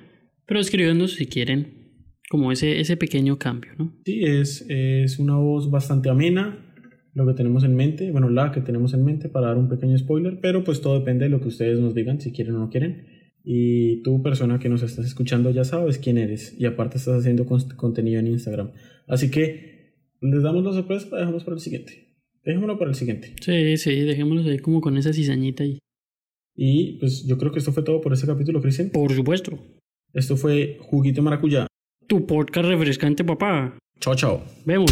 pero 0.46 0.60
escríbanos 0.60 1.14
si 1.14 1.26
quieren 1.26 1.82
como 2.30 2.50
ese, 2.50 2.80
ese 2.80 2.96
pequeño 2.96 3.38
cambio. 3.38 3.72
Sí, 4.04 4.20
es, 4.24 4.64
es 4.68 5.18
una 5.18 5.36
voz 5.36 5.70
bastante 5.70 6.08
amena, 6.08 6.71
lo 7.14 7.26
que 7.26 7.34
tenemos 7.34 7.64
en 7.64 7.74
mente, 7.76 8.10
bueno, 8.10 8.30
la 8.30 8.52
que 8.52 8.60
tenemos 8.60 8.94
en 8.94 9.04
mente 9.04 9.28
para 9.28 9.48
dar 9.48 9.58
un 9.58 9.68
pequeño 9.68 9.96
spoiler, 9.98 10.38
pero 10.40 10.64
pues 10.64 10.80
todo 10.80 10.98
depende 10.98 11.24
de 11.24 11.30
lo 11.30 11.40
que 11.40 11.48
ustedes 11.48 11.78
nos 11.78 11.94
digan, 11.94 12.20
si 12.20 12.32
quieren 12.32 12.54
o 12.56 12.58
no 12.60 12.70
quieren. 12.70 13.06
Y 13.44 14.02
tú, 14.02 14.22
persona 14.22 14.58
que 14.58 14.68
nos 14.68 14.82
estás 14.82 15.04
escuchando, 15.04 15.50
ya 15.50 15.64
sabes 15.64 15.98
quién 15.98 16.16
eres 16.16 16.54
y 16.58 16.64
aparte 16.64 16.96
estás 16.98 17.18
haciendo 17.20 17.44
con- 17.44 17.68
contenido 17.76 18.20
en 18.20 18.28
Instagram. 18.28 18.70
Así 19.08 19.30
que 19.30 19.94
les 20.20 20.42
damos 20.42 20.64
la 20.64 20.72
sorpresa, 20.72 21.08
la 21.10 21.18
dejamos 21.18 21.42
para 21.44 21.56
el 21.56 21.60
siguiente. 21.60 22.14
Dejémoslo 22.44 22.78
para 22.78 22.90
el 22.90 22.94
siguiente. 22.96 23.34
Sí, 23.40 23.76
sí, 23.76 24.00
dejémoslos 24.00 24.46
ahí 24.46 24.58
como 24.58 24.80
con 24.80 24.96
esa 24.96 25.12
cizañita 25.12 25.64
ahí. 25.64 25.78
Y 26.56 26.98
pues 26.98 27.24
yo 27.26 27.36
creo 27.38 27.50
que 27.52 27.58
esto 27.58 27.72
fue 27.72 27.82
todo 27.82 28.00
por 28.00 28.12
este 28.12 28.26
capítulo, 28.26 28.60
Cristian. 28.60 28.90
Por 28.90 29.12
supuesto. 29.12 29.58
Esto 30.12 30.36
fue 30.36 30.76
Juguito 30.80 31.22
Maracuyá. 31.22 31.66
Tu 32.06 32.26
podcast 32.26 32.68
refrescante, 32.68 33.24
papá. 33.24 33.76
Chao, 34.00 34.14
chao. 34.14 34.44
Vemos. 34.66 34.90